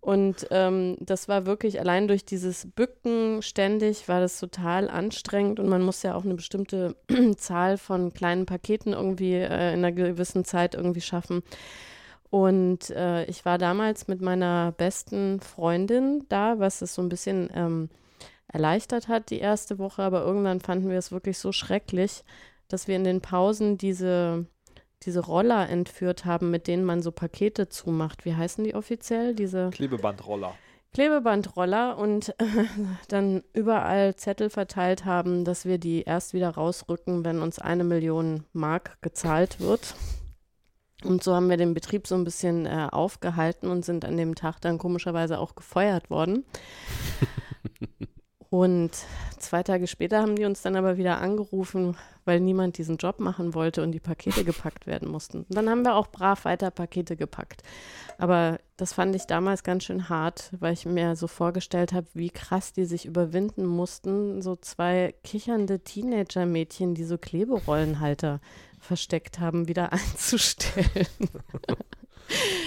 [0.01, 5.69] Und ähm, das war wirklich allein durch dieses Bücken ständig war das total anstrengend und
[5.69, 6.95] man muss ja auch eine bestimmte
[7.37, 11.43] Zahl von kleinen Paketen irgendwie äh, in einer gewissen Zeit irgendwie schaffen.
[12.31, 17.49] Und äh, ich war damals mit meiner besten Freundin da, was es so ein bisschen
[17.55, 17.89] ähm,
[18.49, 22.25] erleichtert hat die erste Woche, aber irgendwann fanden wir es wirklich so schrecklich,
[22.69, 24.47] dass wir in den Pausen diese,
[25.03, 28.25] diese Roller entführt haben, mit denen man so Pakete zumacht.
[28.25, 29.35] Wie heißen die offiziell?
[29.35, 30.55] Diese Klebebandroller.
[30.95, 32.35] Klebebandroller und
[33.09, 38.45] dann überall Zettel verteilt haben, dass wir die erst wieder rausrücken, wenn uns eine Million
[38.53, 39.95] Mark gezahlt wird.
[41.05, 44.35] Und so haben wir den Betrieb so ein bisschen äh, aufgehalten und sind an dem
[44.35, 46.45] Tag dann komischerweise auch gefeuert worden.
[48.51, 48.93] Und
[49.39, 53.55] zwei Tage später haben die uns dann aber wieder angerufen, weil niemand diesen Job machen
[53.55, 55.39] wollte und die Pakete gepackt werden mussten.
[55.39, 57.63] Und dann haben wir auch brav weiter Pakete gepackt.
[58.17, 62.31] Aber das fand ich damals ganz schön hart, weil ich mir so vorgestellt habe, wie
[62.31, 68.41] krass die sich überwinden mussten, so zwei kichernde Teenager-Mädchen, die so Kleberollenhalter
[68.81, 71.07] versteckt haben, wieder einzustellen.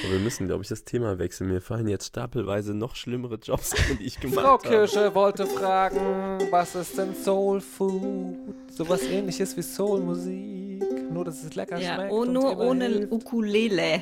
[0.03, 1.49] Aber wir müssen, glaube ich, das Thema wechseln.
[1.49, 4.67] Mir fallen jetzt stapelweise noch schlimmere Jobs ein, die ich gemacht Frau habe.
[4.67, 8.35] Kirsche wollte fragen, was ist denn Soul Food?
[8.71, 11.11] Sowas ähnliches wie Soul-Musik.
[11.11, 12.11] Nur, dass es lecker Ja, schmeckt.
[12.11, 13.11] oh, und nur ohne hilft.
[13.11, 14.01] Ukulele.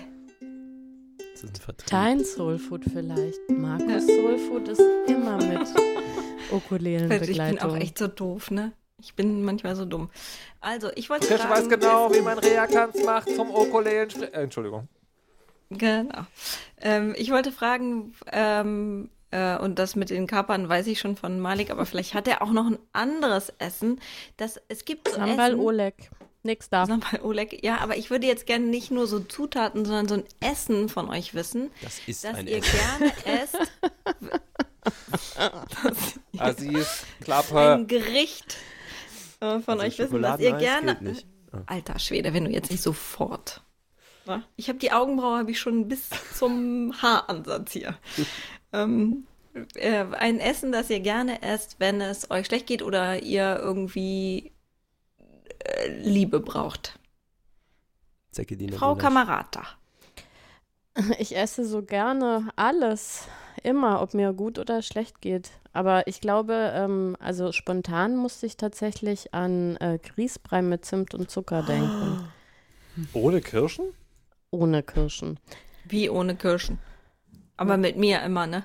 [1.34, 1.90] Das ist ein Vertrieb.
[1.90, 3.40] Dein Soulfood vielleicht.
[3.50, 5.68] Markus Soulfood ist immer mit
[7.30, 8.74] Ich bin auch echt so doof, ne?
[9.02, 10.10] Ich bin manchmal so dumm.
[10.60, 14.10] Also, ich wollte Kirsche weiß genau, wie man Reaktanz macht zum Ukulelen.
[14.22, 14.90] Äh, Entschuldigung.
[15.70, 16.26] Genau.
[16.82, 21.40] Ähm, ich wollte fragen, ähm, äh, und das mit den Kapern weiß ich schon von
[21.40, 24.00] Malik, aber vielleicht hat er auch noch ein anderes Essen.
[24.38, 26.10] Das, es gibt so Sambal Essen, Oleg.
[26.42, 26.86] nix da.
[26.88, 30.16] Sag mal, Oleg, ja, aber ich würde jetzt gerne nicht nur so Zutaten, sondern so
[30.16, 32.80] ein Essen von euch wissen, Das ist dass ein ihr Essen.
[32.80, 33.14] gerne
[33.44, 33.58] esst.
[36.38, 37.60] Assis, Klappe.
[37.76, 38.58] ein Gericht
[39.40, 40.98] äh, von Also euch wissen, was ihr gerne.
[41.66, 43.62] Alter Schwede, wenn du jetzt nicht sofort.
[44.56, 47.98] Ich habe die Augenbraue habe ich schon bis zum Haaransatz hier.
[48.74, 49.26] ähm,
[49.76, 54.52] äh, ein Essen, das ihr gerne esst, wenn es euch schlecht geht oder ihr irgendwie
[55.60, 57.00] äh, Liebe braucht.
[58.32, 59.04] Zeckediner Frau Gulasch.
[59.04, 59.64] Kamerata.
[61.18, 63.28] Ich esse so gerne alles,
[63.64, 65.52] immer, ob mir gut oder schlecht geht.
[65.72, 71.30] Aber ich glaube, ähm, also spontan musste ich tatsächlich an äh, Grießbrei mit Zimt und
[71.30, 72.28] Zucker denken.
[73.14, 73.86] Ohne Kirschen?
[74.52, 75.40] Ohne Kirschen.
[75.86, 76.80] Wie ohne Kirschen.
[77.58, 78.64] Aber mit mir immer, ne?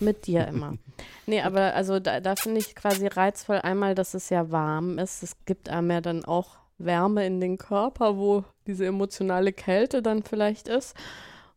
[0.00, 0.74] Mit dir immer.
[1.26, 5.22] Nee, aber also da, da finde ich quasi reizvoll einmal, dass es ja warm ist.
[5.22, 10.22] Es gibt einem ja dann auch Wärme in den Körper, wo diese emotionale Kälte dann
[10.22, 10.96] vielleicht ist.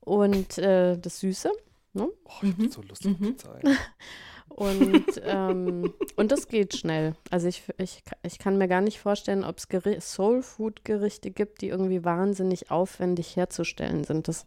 [0.01, 1.49] Und äh, das Süße.
[1.93, 2.09] Oh,
[2.41, 3.27] ich hab so Lust auf Mhm.
[3.37, 3.57] Pizza.
[4.55, 7.15] Und, ähm, und das geht schnell.
[7.29, 12.03] Also ich, ich, ich kann mir gar nicht vorstellen, ob es Soul-Food-Gerichte gibt, die irgendwie
[12.03, 14.27] wahnsinnig aufwendig herzustellen sind.
[14.27, 14.45] Das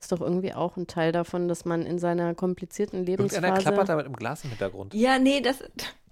[0.00, 3.86] ist doch irgendwie auch ein Teil davon, dass man in seiner komplizierten Irgendeiner klappert Lebensphase...
[3.86, 4.92] da mit einem Glas im Hintergrund.
[4.94, 5.62] Ja, nee, das,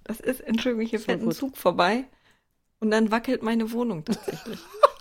[0.05, 1.32] das ist, Entschuldigung, hier So fährt ein.
[1.32, 2.05] Zug vorbei
[2.80, 4.59] und dann wackelt meine Wohnung tatsächlich.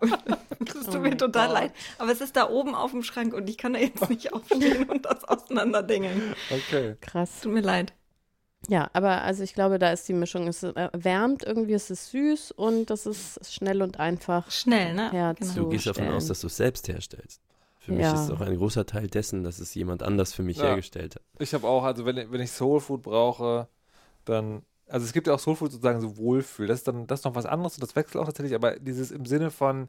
[0.60, 1.54] Das tut Oh mir total Gott.
[1.54, 1.72] leid.
[1.98, 4.84] Aber es ist da oben auf dem Schrank und ich kann da jetzt nicht aufstehen
[4.88, 6.34] und das auseinanderdingeln.
[6.48, 6.96] Okay.
[7.00, 7.40] Krass.
[7.42, 7.92] Tut mir leid.
[8.68, 10.48] Ja, aber also ich glaube, da ist die Mischung.
[10.48, 14.50] Es äh, wärmt irgendwie, es ist süß und das ist schnell und einfach.
[14.50, 15.10] Schnell, ne?
[15.12, 15.52] Ja, Genau.
[15.54, 17.42] Du gehst davon aus, dass du es selbst herstellst.
[17.80, 18.14] Für mich Ja.
[18.14, 20.64] ist es auch ein großer Teil dessen, dass es jemand anders für mich Ja.
[20.64, 21.22] hergestellt hat.
[21.38, 23.68] Ich habe auch, also wenn, wenn ich Soulfood brauche,
[24.24, 26.66] dann, also es gibt ja auch Soulfood sozusagen so Wohlfühl.
[26.66, 29.10] Das ist dann das ist noch was anderes und das wechselt auch tatsächlich, aber dieses
[29.10, 29.88] im Sinne von,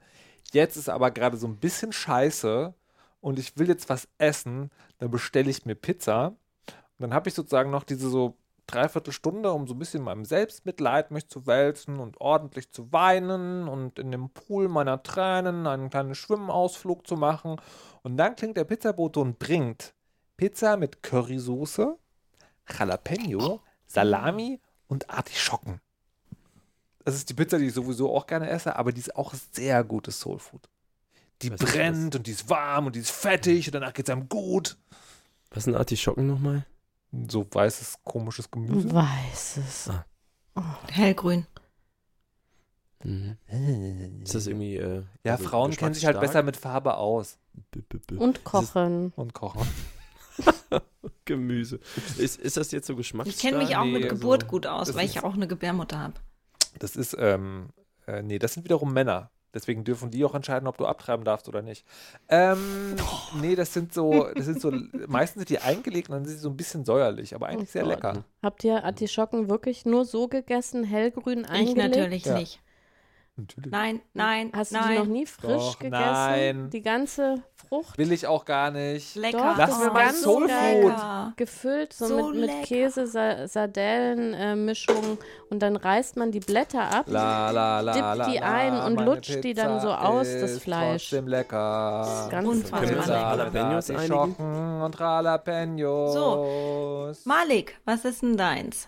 [0.53, 2.73] jetzt ist aber gerade so ein bisschen scheiße
[3.21, 4.69] und ich will jetzt was essen,
[4.99, 6.27] dann bestelle ich mir Pizza.
[6.27, 8.37] Und dann habe ich sozusagen noch diese so
[8.67, 13.67] dreiviertel Stunde, um so ein bisschen meinem Selbstmitleid mich zu wälzen und ordentlich zu weinen
[13.67, 17.57] und in dem Pool meiner Tränen einen kleinen Schwimmausflug zu machen.
[18.01, 19.93] Und dann klingt der Pizzabote und bringt
[20.37, 21.97] Pizza mit Currysoße,
[22.67, 24.59] Jalapeno, Salami
[24.95, 25.81] und Artischocken.
[27.03, 29.83] Das ist die Pizza, die ich sowieso auch gerne esse, aber die ist auch sehr
[29.83, 30.69] gutes Soulfood.
[31.41, 34.11] Die Was brennt und die ist warm und die ist fettig und danach geht es
[34.13, 34.77] einem gut.
[35.51, 36.65] Was sind Artischocken nochmal?
[37.29, 38.91] So weißes, komisches Gemüse.
[38.91, 39.89] Weiß es.
[40.89, 41.45] Hellgrün.
[43.03, 43.37] Mhm.
[44.23, 44.77] Ist das irgendwie.
[44.77, 47.37] Äh, Ja, also Frauen kennen sich halt besser mit Farbe aus
[47.71, 48.17] B -b -b.
[48.17, 49.11] Und kochen.
[49.15, 49.67] und kochen.
[51.25, 51.79] Gemüse.
[52.17, 53.39] Ist, ist das jetzt so Ich geschmacksstark?
[53.53, 55.47] kenne mich auch nee, mit also, Geburt gut aus, weil ich ist- ja auch eine
[55.47, 56.13] Gebärmutter habe.
[56.79, 57.69] Das ist, ähm,
[58.07, 59.31] äh, nee, das sind wiederum Männer.
[59.53, 61.85] Deswegen dürfen die auch entscheiden, ob du abtreiben darfst oder nicht.
[62.27, 62.95] Ähm,
[63.39, 64.69] nee, das sind so, das sind so,
[65.07, 67.71] meistens sind die eingelegt und dann sind sie so ein bisschen säuerlich, aber eigentlich Oh
[67.71, 67.91] sehr Gott.
[67.93, 68.25] lecker.
[68.43, 71.95] Habt ihr Artischocken wirklich nur so gegessen, hellgrün Ich eingelegt?
[71.95, 72.37] natürlich Ja.
[72.37, 72.59] nicht.
[73.37, 73.69] Natürlich.
[73.69, 74.91] Nein, nein, Hast du nein.
[74.93, 76.01] die noch nie frisch Doch, gegessen?
[76.01, 76.69] nein.
[76.69, 79.13] Die ganze Frucht Will ich auch gar nicht.
[79.15, 79.37] Lecker.
[79.37, 80.49] Doch, Lass mir mal so Soulfood.
[80.91, 81.33] lecker.
[81.35, 82.63] gefüllt, so, So mit, mit.
[82.63, 85.17] Käse, Sa Sardellen-Mischung
[85.49, 87.07] und dann reißt man die Blätter ab.
[87.07, 90.27] La, la, la, Dippt la, die la, ein und lutscht die dann so Pizza aus,
[90.31, 91.09] das ist Fleisch.
[91.09, 92.27] Trotzdem lecker.
[92.31, 93.37] Ganz Unfassbar wir uns auf lecker.
[93.37, 93.89] Jalapenos?
[93.91, 97.25] Artischocken und Jalapenos.
[97.25, 98.87] Malik, was ist denn deins?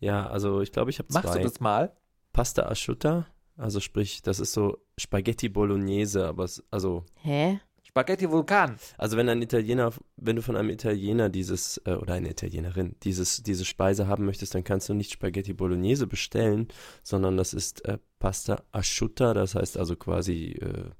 [0.00, 1.42] Ja, also ich glaube, ich habe Machst du zwei.
[1.42, 1.92] das mal?
[2.32, 3.26] Pasta Asciutta,
[3.60, 7.60] also sprich, das ist so Spaghetti Bolognese, aber es, also Hä?
[7.90, 8.76] Spaghetti Vulkan.
[8.98, 13.42] Also wenn ein Italiener, wenn du von einem Italiener dieses, äh, oder eine Italienerin, dieses,
[13.42, 16.68] diese Speise haben möchtest, dann kannst du nicht Spaghetti Bolognese bestellen,
[17.02, 20.90] sondern das ist äh, Pasta Asciutta, das heißt also quasi, äh,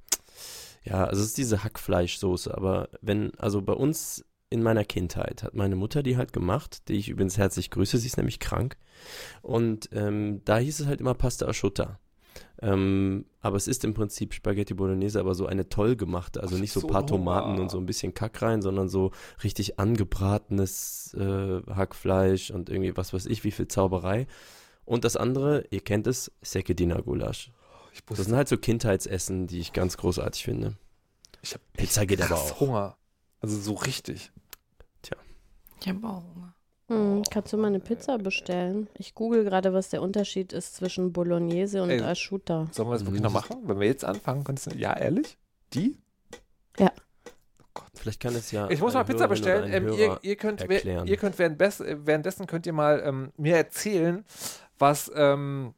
[0.83, 5.55] ja, also es ist diese Hackfleischsoße, aber wenn, also bei uns in meiner Kindheit hat
[5.55, 8.77] meine Mutter die halt gemacht, die ich übrigens herzlich grüße, sie ist nämlich krank
[9.43, 12.01] und ähm, da hieß es halt immer Pasta Asciutta.
[12.63, 16.61] Ähm, aber es ist im Prinzip Spaghetti Bolognese, aber so eine toll gemachte, also Ach,
[16.61, 17.63] nicht so so paar Tomaten Hunger.
[17.63, 19.13] und so ein bisschen Kack rein, sondern so
[19.43, 24.27] richtig angebratenes äh, Hackfleisch und irgendwie was weiß ich, wie viel Zauberei.
[24.85, 27.51] Und das andere, ihr kennt es, Sekedina Gulasch.
[27.93, 30.77] Ich Das sind halt so Kindheitsessen, die ich ganz großartig finde.
[31.43, 32.61] ich hab Pizza geht aber auch.
[32.61, 32.97] Hunger.
[33.41, 34.31] Also so richtig.
[35.81, 36.55] Ich habe auch Hunger.
[36.91, 38.89] Hm, kannst du mal eine Pizza bestellen?
[38.99, 42.01] Ich google gerade, was der Unterschied ist zwischen Bolognese und Ey.
[42.03, 42.67] Asciutta.
[42.73, 43.59] Sollen wir das wirklich noch machen?
[43.63, 44.77] Wenn wir jetzt anfangen, könntest du.
[44.77, 45.39] Ja, ehrlich?
[45.73, 45.97] Die?
[47.95, 48.69] Vielleicht kann es ja.
[48.71, 49.73] Ich muss mal Pizza Hörerin bestellen.
[49.73, 51.07] Ähm, ihr, ihr könnt, erklären.
[51.07, 54.25] ihr könnt währenddes, währenddessen könnt ihr mal ähm, mir erzählen,
[54.79, 55.75] was, ähm,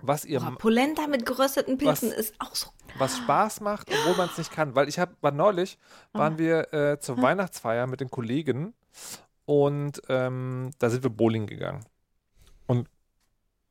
[0.00, 2.68] was ihr Boah, Polenta mit gerösteten Pilzen Was- ist auch so.
[2.98, 4.74] was Spaß macht, obwohl man es nicht kann.
[4.76, 5.78] Weil ich habe, war neulich,
[6.12, 8.72] waren wir äh, zur Weihnachtsfeier mit den Kollegen
[9.46, 11.84] und ähm, da sind wir Bowling gegangen.
[12.66, 12.88] Und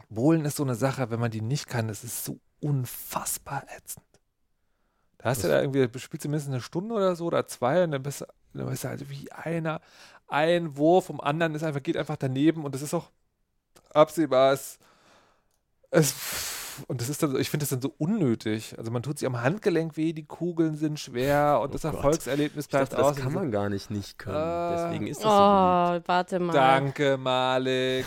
[0.10, 4.06] Bowlen ist so eine Sache, wenn man die nicht kann, das ist so unfassbar ätzend.
[5.18, 7.92] Da hast du da irgendwie, du spielst zumindest eine Stunde oder so oder zwei und
[7.92, 9.82] dann bist, du- dann bist du halt wie einer,
[10.28, 13.12] ein Wurf vom anderen ist einfach, geht einfach daneben und das ist auch
[13.94, 14.54] absehbar.
[14.54, 14.80] Es,
[15.92, 16.14] es,
[16.88, 18.76] und das ist dann, so- ich finde das dann so unnötig.
[18.78, 21.94] Also man tut sich am Handgelenk weh, die Kugeln sind schwer und Oh das Gott.
[21.96, 23.16] Erfolgserlebnis Ich dachte, bleibt aus.
[23.16, 24.36] das kann man gar nicht nicht können.
[24.38, 24.86] Ah.
[24.88, 26.54] Deswegen ist das so Oh, warte mal.
[26.54, 28.06] Danke, Malik.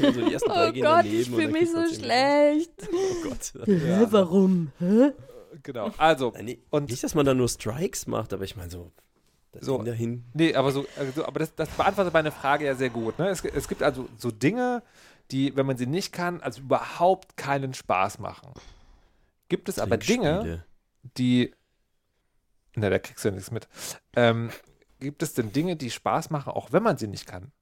[0.00, 2.72] so die ersten drei Oh gehen Gott, daneben ich fühle mich so schlecht.
[2.92, 3.52] Oh Gott.
[3.66, 4.72] Hä, warum?
[4.78, 5.12] Hä?
[5.62, 5.90] Genau.
[5.96, 8.92] Also, Nein, nee, Und- nicht, dass man da nur Strikes macht, aber ich meine so,
[9.60, 9.82] So.
[9.82, 10.24] Dahin.
[10.34, 13.18] Nee, aber so, also, aber das, das beantwortet meine Frage ja sehr gut.
[13.18, 13.28] Ne?
[13.28, 14.82] Es, es gibt also so Dinge,
[15.30, 18.52] die, wenn man sie nicht kann, also überhaupt keinen Spaß machen.
[19.48, 20.64] Gibt es aber Dinge,
[21.16, 21.54] die.
[22.74, 23.68] Na, da kriegst du ja nichts mit.
[24.14, 24.50] Ähm,
[25.00, 27.52] gibt es denn Dinge, die Spaß machen, auch wenn man sie nicht kann?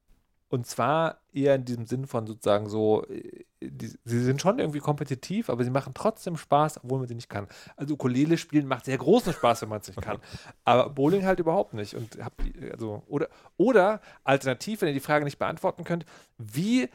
[0.49, 4.79] Und zwar eher in diesem Sinn von sozusagen so, äh, die, sie sind schon irgendwie
[4.79, 7.47] kompetitiv, aber sie machen trotzdem Spaß, obwohl man sie nicht kann.
[7.75, 10.19] Also Ukulele spielen macht sehr großen Spaß, wenn man es nicht kann.
[10.63, 11.95] Aber Bowling halt überhaupt nicht.
[11.95, 12.41] Und habt
[12.71, 16.05] also, oder, oder alternativ, wenn ihr die Frage nicht beantworten könnt,
[16.37, 16.87] wie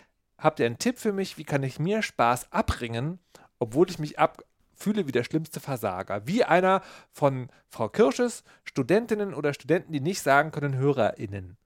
[0.43, 3.18] habt ihr einen Tipp für mich, wie kann ich mir Spaß abringen,
[3.59, 6.26] obwohl ich mich ab fühle wie der schlimmste Versager?
[6.26, 6.82] Wie einer
[7.12, 11.57] von Frau Kirsches Studentinnen oder Studenten, die nicht sagen können, HörerInnen.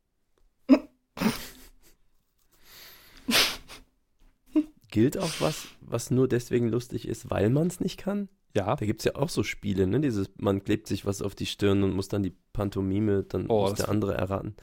[4.91, 8.29] Gilt auch was, was nur deswegen lustig ist, weil man es nicht kann?
[8.55, 8.77] Ja.
[8.77, 10.01] Da gibt es ja auch so Spiele, ne?
[10.01, 13.69] Dieses, man klebt sich was auf die Stirn und muss dann die Pantomime, dann Oh,
[13.69, 14.57] muss der andere erraten.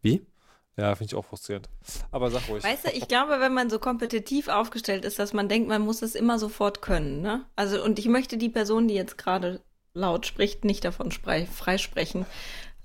[0.00, 0.24] Wie?
[0.76, 1.68] Ja, finde ich auch frustrierend.
[2.10, 2.64] Aber sag ruhig.
[2.64, 6.02] Weißt du, ich glaube, wenn man so kompetitiv aufgestellt ist, dass man denkt, man muss
[6.02, 7.44] es immer sofort können, ne?
[7.54, 9.60] Also, und ich möchte die Person, die jetzt gerade
[9.94, 12.26] laut spricht, nicht davon freisprechen,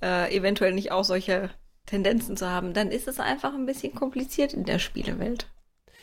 [0.02, 1.50] äh, eventuell nicht auch solche
[1.88, 5.48] Tendenzen zu haben, dann ist es einfach ein bisschen kompliziert in der Spielewelt.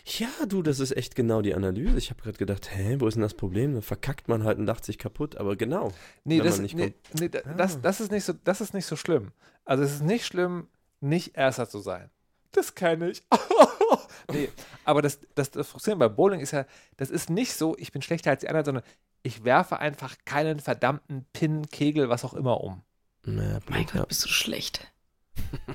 [0.05, 1.99] Ja, du, das ist echt genau die Analyse.
[1.99, 3.73] Ich habe gerade gedacht, hä, wo ist denn das Problem?
[3.75, 5.37] Dann verkackt man halt und lacht sich kaputt.
[5.37, 5.93] Aber genau.
[6.25, 9.33] Nee, das, nee, nee, da- das, das, ist nicht so, das ist nicht so schlimm.
[9.65, 10.69] Also es ist nicht schlimm,
[11.09, 12.11] nicht Erster zu sein.
[12.53, 13.23] Das kenne ich.
[14.33, 14.49] nee,
[14.85, 16.65] aber das, das, das Frustrierende bei Bowling ist ja,
[16.97, 18.85] das ist nicht so, ich bin schlechter als die anderen, sondern
[19.23, 22.83] ich werfe einfach keinen verdammten Pin, Kegel, was auch immer um.
[23.25, 23.87] Na, Mein.
[23.87, 24.93] Gott, bist du schlecht.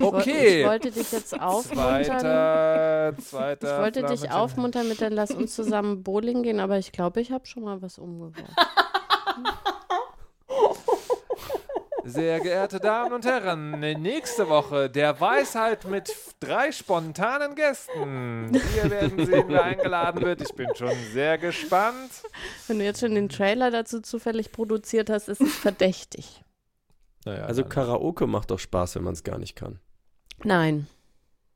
[0.00, 0.60] Okay.
[0.60, 2.04] Ich wollte dich jetzt aufmuntern.
[2.04, 3.72] Zweiter, zweiter.
[3.74, 7.32] Ich wollte dich aufmuntern mit der Lass uns zusammen Bowling gehen, aber ich glaube, ich
[7.32, 8.46] habe schon mal was umgeworfen.
[12.08, 18.50] Sehr geehrte Damen und Herren, nächste Woche der Weisheit mit drei spontanen Gästen.
[18.74, 20.40] Wir werden sehen, wer eingeladen wird.
[20.40, 22.10] Ich bin schon sehr gespannt.
[22.66, 26.42] Wenn du jetzt schon den Trailer dazu zufällig produziert hast, ist es verdächtig.
[27.26, 29.78] Naja, Also Karaoke macht doch Spaß, wenn man es gar nicht kann.
[30.44, 30.86] Nein.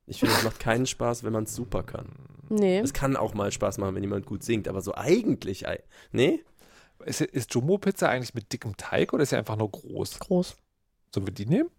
[0.06, 2.08] Ich finde, es macht keinen Spaß, wenn man es super kann.
[2.50, 2.80] Nee.
[2.80, 6.44] Es kann auch mal Spaß machen, wenn jemand gut singt, aber so eigentlich, ei- nee?
[7.04, 10.18] Ist, ist Jumbo-Pizza eigentlich mit dickem Teig oder ist sie einfach nur groß?
[10.18, 10.56] Groß.
[11.14, 11.70] Sollen wir die nehmen?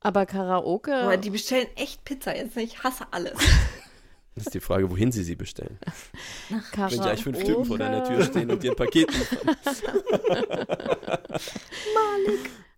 [0.00, 0.94] Aber Karaoke.
[0.94, 2.56] Aber die bestellen echt Pizza jetzt.
[2.56, 3.38] Ich hasse alles.
[4.34, 5.78] Das ist die Frage, wohin sie sie bestellen.
[6.72, 6.94] Karaoke.
[6.94, 9.56] Wenn gleich fünf Typen vor deiner Tür stehen und dir ein Paket liefern.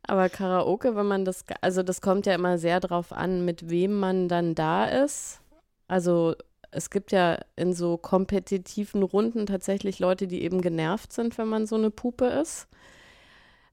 [0.03, 4.01] Aber Karaoke, wenn man das, also das kommt ja immer sehr drauf an, mit wem
[4.01, 5.39] man dann da ist.
[5.87, 6.35] Also
[6.75, 11.66] es gibt ja in so kompetitiven Runden tatsächlich Leute, die eben genervt sind, wenn man
[11.66, 12.68] so eine Pupe ist.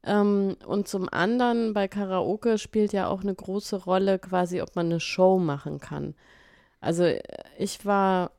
[0.04, 4.88] Ähm, und zum anderen bei Karaoke spielt ja auch eine große Rolle quasi, ob man
[4.88, 6.16] eine Show machen kann.
[6.80, 7.22] Also äh,
[7.58, 8.32] ich war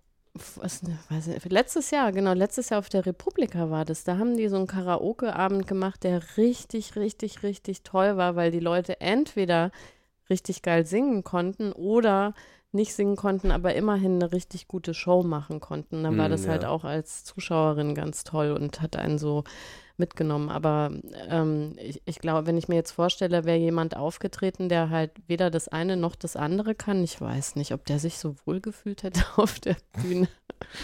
[0.57, 0.83] was,
[1.29, 4.05] ich, letztes Jahr, genau, letztes Jahr auf der Republika war das.
[4.05, 8.61] Da haben die so einen Karaoke-Abend gemacht, der richtig, richtig, richtig toll war, weil die
[8.61, 9.71] Leute entweder
[10.31, 12.33] richtig geil singen konnten oder
[12.73, 16.03] nicht singen konnten, aber immerhin eine richtig gute Show machen konnten.
[16.03, 16.69] Dann war Mm, das halt ja.
[16.71, 19.45] auch als Zuschauerin ganz toll und hat einen so
[19.99, 20.49] mitgenommen.
[20.49, 20.91] Aber
[21.29, 25.51] ähm, ich, ich glaube, wenn ich mir jetzt vorstelle, wäre jemand aufgetreten, der halt weder
[25.51, 29.03] das eine noch das andere kann, ich weiß nicht, ob der sich so wohl gefühlt
[29.03, 30.29] hätte auf der Bühne.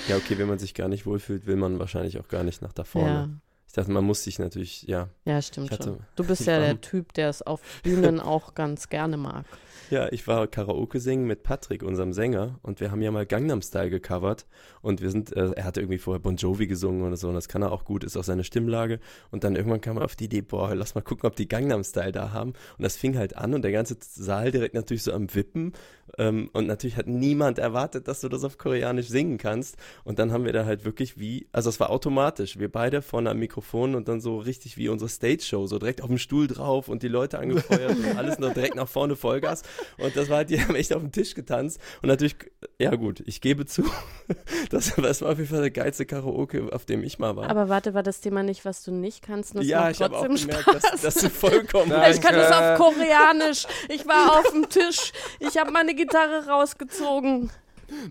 [0.09, 2.73] Ja, okay, wenn man sich gar nicht wohlfühlt, will man wahrscheinlich auch gar nicht nach
[2.73, 3.41] da vorne.
[3.69, 5.11] Ich dachte, man muss sich natürlich, ja.
[5.27, 5.99] Ja, stimmt hatte- schon.
[6.17, 9.45] Du bist ja war- der Typ, der es auf Bühnen auch ganz gerne mag.
[9.91, 13.63] Ja, ich war Karaoke singen mit Patrick, unserem Sänger, und wir haben ja mal Gangnam
[13.63, 14.47] Style gecovert
[14.89, 17.47] und wir sind, äh, er hatte irgendwie vorher Bon Jovi gesungen oder so und das
[17.47, 19.01] kann er auch gut, ist auch seine Stimmlage.
[19.31, 21.85] Und dann irgendwann kam er auf die Idee, boah, lass mal gucken, ob die Gangnam
[21.85, 22.55] Style da haben.
[22.79, 25.75] Und das fing halt an und der ganze Saal direkt natürlich so am Wippen.
[26.17, 29.77] Ähm, und natürlich hat niemand erwartet, dass du das auf Koreanisch singen kannst.
[30.05, 33.31] Und dann haben wir da halt wirklich wie, also es war automatisch, wir beide vorne
[33.31, 36.89] am Mikrofon und dann so richtig wie unsere Stage-Show, so direkt auf dem Stuhl drauf
[36.89, 39.63] und die Leute angefeuert und alles noch direkt nach vorne Vollgas.
[39.99, 41.81] Und das war halt, die haben echt auf dem Tisch getanzt.
[42.03, 42.37] Und natürlich,
[42.79, 43.85] ja gut, ich gebe zu,
[44.79, 47.51] das, das war auf jeden Fall der geilste Karaoke, auf dem ich mal war.
[47.51, 49.55] Aber warte, war das Thema nicht, was du nicht kannst?
[49.55, 50.83] und ja, ich habe auch trotzdem gemerkt, Spaß.
[50.83, 51.91] dass, dass du vollkommen.
[51.91, 52.13] Nein.
[52.13, 52.83] Ich kann das auf Danke.
[52.83, 53.67] Koreanisch.
[53.89, 55.13] Ich war auf dem Tisch.
[55.41, 57.51] Ich habe meine Gitarre rausgezogen.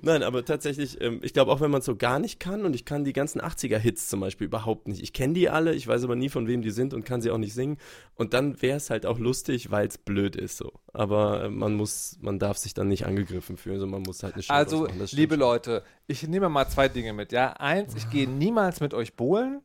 [0.01, 2.75] Nein, aber tatsächlich, ähm, ich glaube auch, wenn man es so gar nicht kann und
[2.75, 5.01] ich kann die ganzen 80er-Hits zum Beispiel überhaupt nicht.
[5.01, 7.31] Ich kenne die alle, ich weiß aber nie, von wem die sind und kann sie
[7.31, 7.77] auch nicht singen.
[8.15, 10.73] Und dann wäre es halt auch lustig, weil es blöd ist so.
[10.93, 14.33] Aber äh, man muss, man darf sich dann nicht angegriffen fühlen, sondern man muss halt
[14.33, 15.35] eine Show Also, liebe.
[15.35, 17.31] Leute, ich nehme mal zwei Dinge mit.
[17.31, 19.61] Ja, eins, ich gehe niemals mit euch bowlen.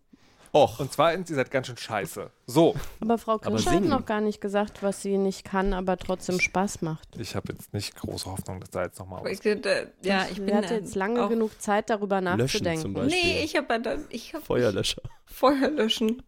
[0.54, 2.30] Och, Und zweitens, ihr seid ganz schön scheiße.
[2.46, 6.38] So, Aber Frau Kirscher hat noch gar nicht gesagt, was sie nicht kann, aber trotzdem
[6.40, 7.16] Spaß macht.
[7.18, 9.32] ich habe jetzt nicht große Hoffnung, dass da jetzt nochmal was.
[9.32, 12.92] Ich, äh, ja, ich bin hatte äh, jetzt lange genug Zeit, darüber nachzudenken.
[13.06, 15.00] Nee, ich habe ich hab Feuerlöscher.
[15.24, 16.22] Feuer löschen.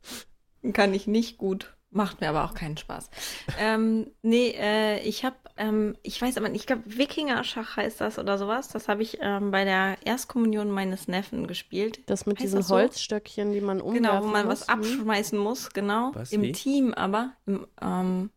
[0.72, 1.73] Kann ich nicht gut.
[1.96, 3.08] Macht mir aber auch keinen Spaß.
[3.56, 8.18] ähm, nee, äh, ich habe, ähm, ich weiß aber nicht, ich glaube Wikinger-Schach heißt das
[8.18, 8.66] oder sowas.
[8.68, 12.00] Das habe ich ähm, bei der Erstkommunion meines Neffen gespielt.
[12.06, 12.74] Das mit Heißt diesen das so?
[12.74, 14.62] Holzstöckchen, die man umwerfen Genau, wo man muss.
[14.62, 16.10] was abschmeißen muss, genau.
[16.14, 16.52] Was, Im wie?
[16.52, 17.34] Team aber.
[17.46, 18.30] Im, ähm,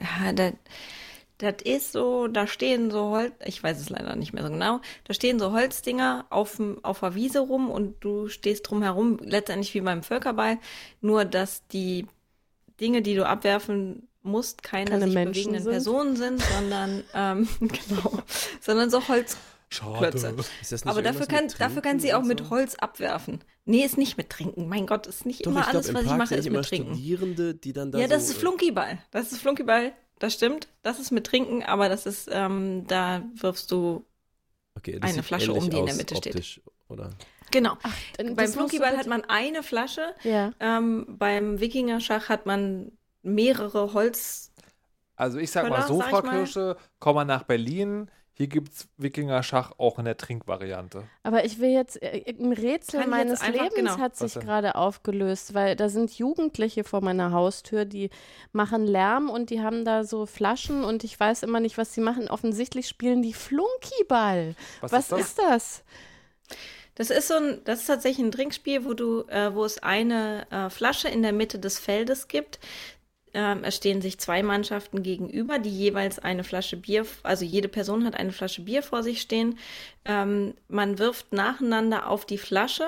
[0.00, 0.52] ja, das,
[1.38, 4.80] das ist so, da stehen so Holz, ich weiß es leider nicht mehr so genau,
[5.04, 9.74] da stehen so Holzdinger auf, auf der Wiese rum und du stehst drum herum, letztendlich
[9.74, 10.58] wie beim Völkerball,
[11.02, 12.06] nur dass die
[12.80, 15.72] Dinge, die du abwerfen musst, keine, Keine sich Menschen bewegenden sind.
[15.72, 18.22] Personen sind, sondern, ähm, genau,
[18.60, 20.34] sondern so Holzklötze.
[20.60, 22.50] Ist das nicht Aber dafür kann, dafür kann sie auch mit?
[22.50, 23.40] Holz abwerfen.
[23.64, 24.68] Nee, ist nicht mit Trinken.
[24.68, 26.94] Mein Gott, ist nicht Doch, immer ich alles, glaub, was ich mache, ist mit Trinken.
[26.94, 28.98] Studierende, die dann da Ja, das so, ist Flunkyball.
[29.10, 29.92] Das ist Flunkyball.
[30.18, 30.68] Das stimmt.
[30.82, 34.04] Das ist mit Trinken, aber das ist, ähm, da wirfst du,
[34.74, 36.34] äh, okay, das eine Flasche, um die in der Mitte steht.
[36.34, 37.10] optisch, Oder?
[37.50, 37.76] Genau.
[38.16, 40.14] Dann- Beim Flunkyball hat man eine Flasche.
[40.22, 40.52] Ja.
[40.60, 42.92] Ähm, beim Wikingerschach hat man
[43.22, 44.52] mehrere Holz.
[45.16, 46.36] Also ich sag mal Köller, so, sag Frau ich mal.
[46.38, 48.10] Kirsche, komm mal nach Berlin.
[48.38, 51.04] Hier gibt's Wikinger-Schach auch in der Trinkvariante.
[51.22, 53.98] Aber ich will jetzt, äh, ein Rätsel Kann meines einfach- Lebens genau.
[53.98, 58.10] hat sich gerade aufgelöst, weil da sind Jugendliche vor meiner Haustür, die
[58.52, 62.02] machen Lärm und die haben da so Flaschen und ich weiß immer nicht, was sie
[62.02, 62.28] machen.
[62.28, 64.54] Offensichtlich spielen die Flunkyball.
[64.82, 65.20] Was, Was ist das?
[65.20, 65.84] ist das?
[66.96, 70.46] Das ist so ein, das ist tatsächlich ein Trinkspiel, wo du, äh, wo es eine
[70.50, 72.58] äh, Flasche in der Mitte des Feldes gibt.
[73.34, 78.04] Ähm, es stehen sich zwei Mannschaften gegenüber, die jeweils eine Flasche Bier, also jede Person
[78.04, 79.58] hat eine Flasche Bier vor sich stehen.
[80.04, 82.86] Ähm, man wirft nacheinander auf die Flasche.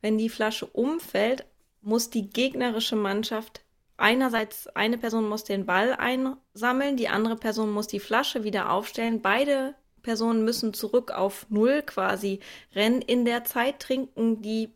[0.00, 1.44] Wenn die Flasche umfällt,
[1.82, 3.62] muss die gegnerische Mannschaft
[3.98, 9.20] einerseits eine Person muss den Ball einsammeln, die andere Person muss die Flasche wieder aufstellen.
[9.20, 9.74] Beide
[10.08, 12.40] Personen müssen zurück auf Null quasi
[12.74, 13.02] rennen.
[13.02, 14.70] In der Zeit trinken die,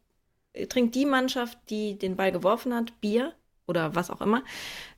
[0.52, 3.32] äh, trinkt die Mannschaft, die den Ball geworfen hat, Bier
[3.66, 4.42] oder was auch immer.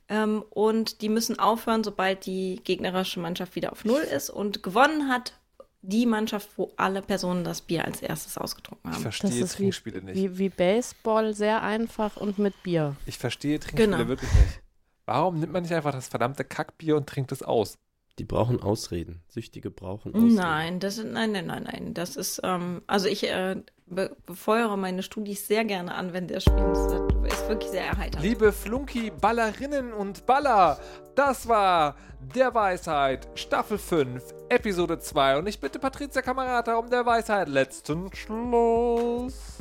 [0.09, 4.29] Ähm, und die müssen aufhören, sobald die gegnerische Mannschaft wieder auf Null ist.
[4.29, 5.33] Und gewonnen hat
[5.81, 9.01] die Mannschaft, wo alle Personen das Bier als erstes ausgetrunken Ich haben.
[9.03, 10.15] verstehe Das ist wie, Trinkspiele nicht.
[10.15, 12.95] wie, wie Baseball, sehr einfach und mit Bier.
[13.05, 14.07] Ich verstehe Trinkspiele Genau.
[14.09, 14.59] wirklich nicht.
[15.05, 17.77] Warum nimmt man nicht einfach das verdammte Kackbier und trinkt es aus?
[18.17, 19.21] Die brauchen Ausreden.
[19.27, 20.35] Süchtige brauchen Ausreden.
[20.35, 21.93] Nein, das ist, nein, nein, nein, nein.
[21.93, 23.57] Das ist, ähm, also ich äh,
[23.87, 26.75] be befeuere meine Studis sehr gerne an, wenn der spielt.
[26.75, 26.93] Das
[27.33, 28.23] ist wirklich sehr erheiternd.
[28.23, 30.79] Liebe Flunky-Ballerinnen und Baller,
[31.15, 31.95] das war
[32.33, 35.39] Der Weisheit, Staffel 5, Episode 2.
[35.39, 39.54] Und ich bitte Patricia Kamerata um der Weisheit letzten Schluss.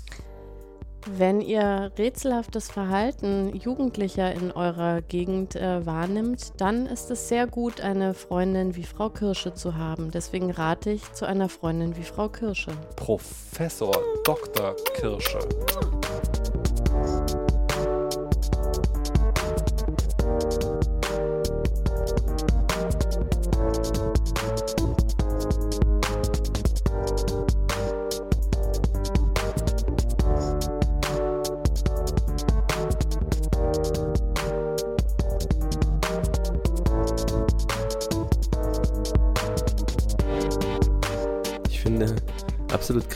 [1.06, 7.82] Wenn ihr rätselhaftes Verhalten Jugendlicher in eurer Gegend äh, wahrnimmt, dann ist es sehr gut,
[7.82, 10.10] eine Freundin wie Frau Kirsche zu haben.
[10.10, 12.72] Deswegen rate ich zu einer Freundin wie Frau Kirsche.
[12.96, 13.94] Professor
[14.24, 14.74] Dr.
[14.94, 15.40] Kirsche.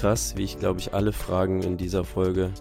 [0.01, 2.53] Krass, wie ich glaube ich alle Fragen in dieser Folge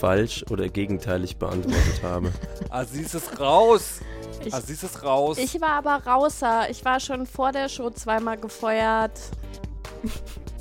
[0.00, 2.32] falsch oder gegenteilig beantwortet habe.
[2.70, 4.00] Aziz ist raus.
[4.44, 5.38] Ich- Aziz ist raus.
[5.38, 6.68] Ich war aber rauser.
[6.70, 9.12] Ich war schon vor der Show zweimal gefeuert.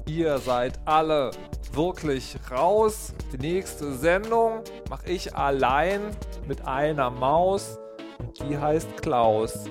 [0.08, 1.32] Ihr seid alle
[1.74, 3.14] wirklich raus.
[3.34, 6.02] Die nächste Sendung mache ich allein
[6.48, 7.78] mit einer Maus
[8.20, 9.66] und die heißt Klaus.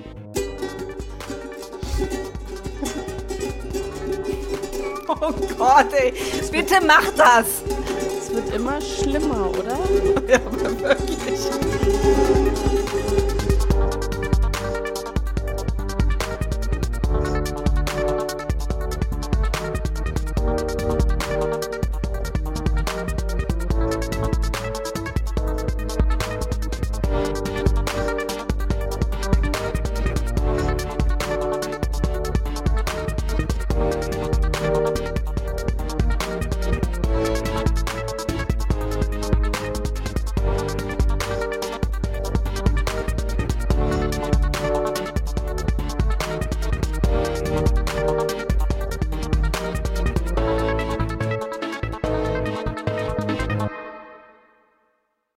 [5.21, 6.13] Oh Gott, ey.
[6.51, 7.63] Bitte mach das.
[8.19, 9.77] Es wird immer schlimmer, oder?
[10.27, 12.44] Ja, wirklich.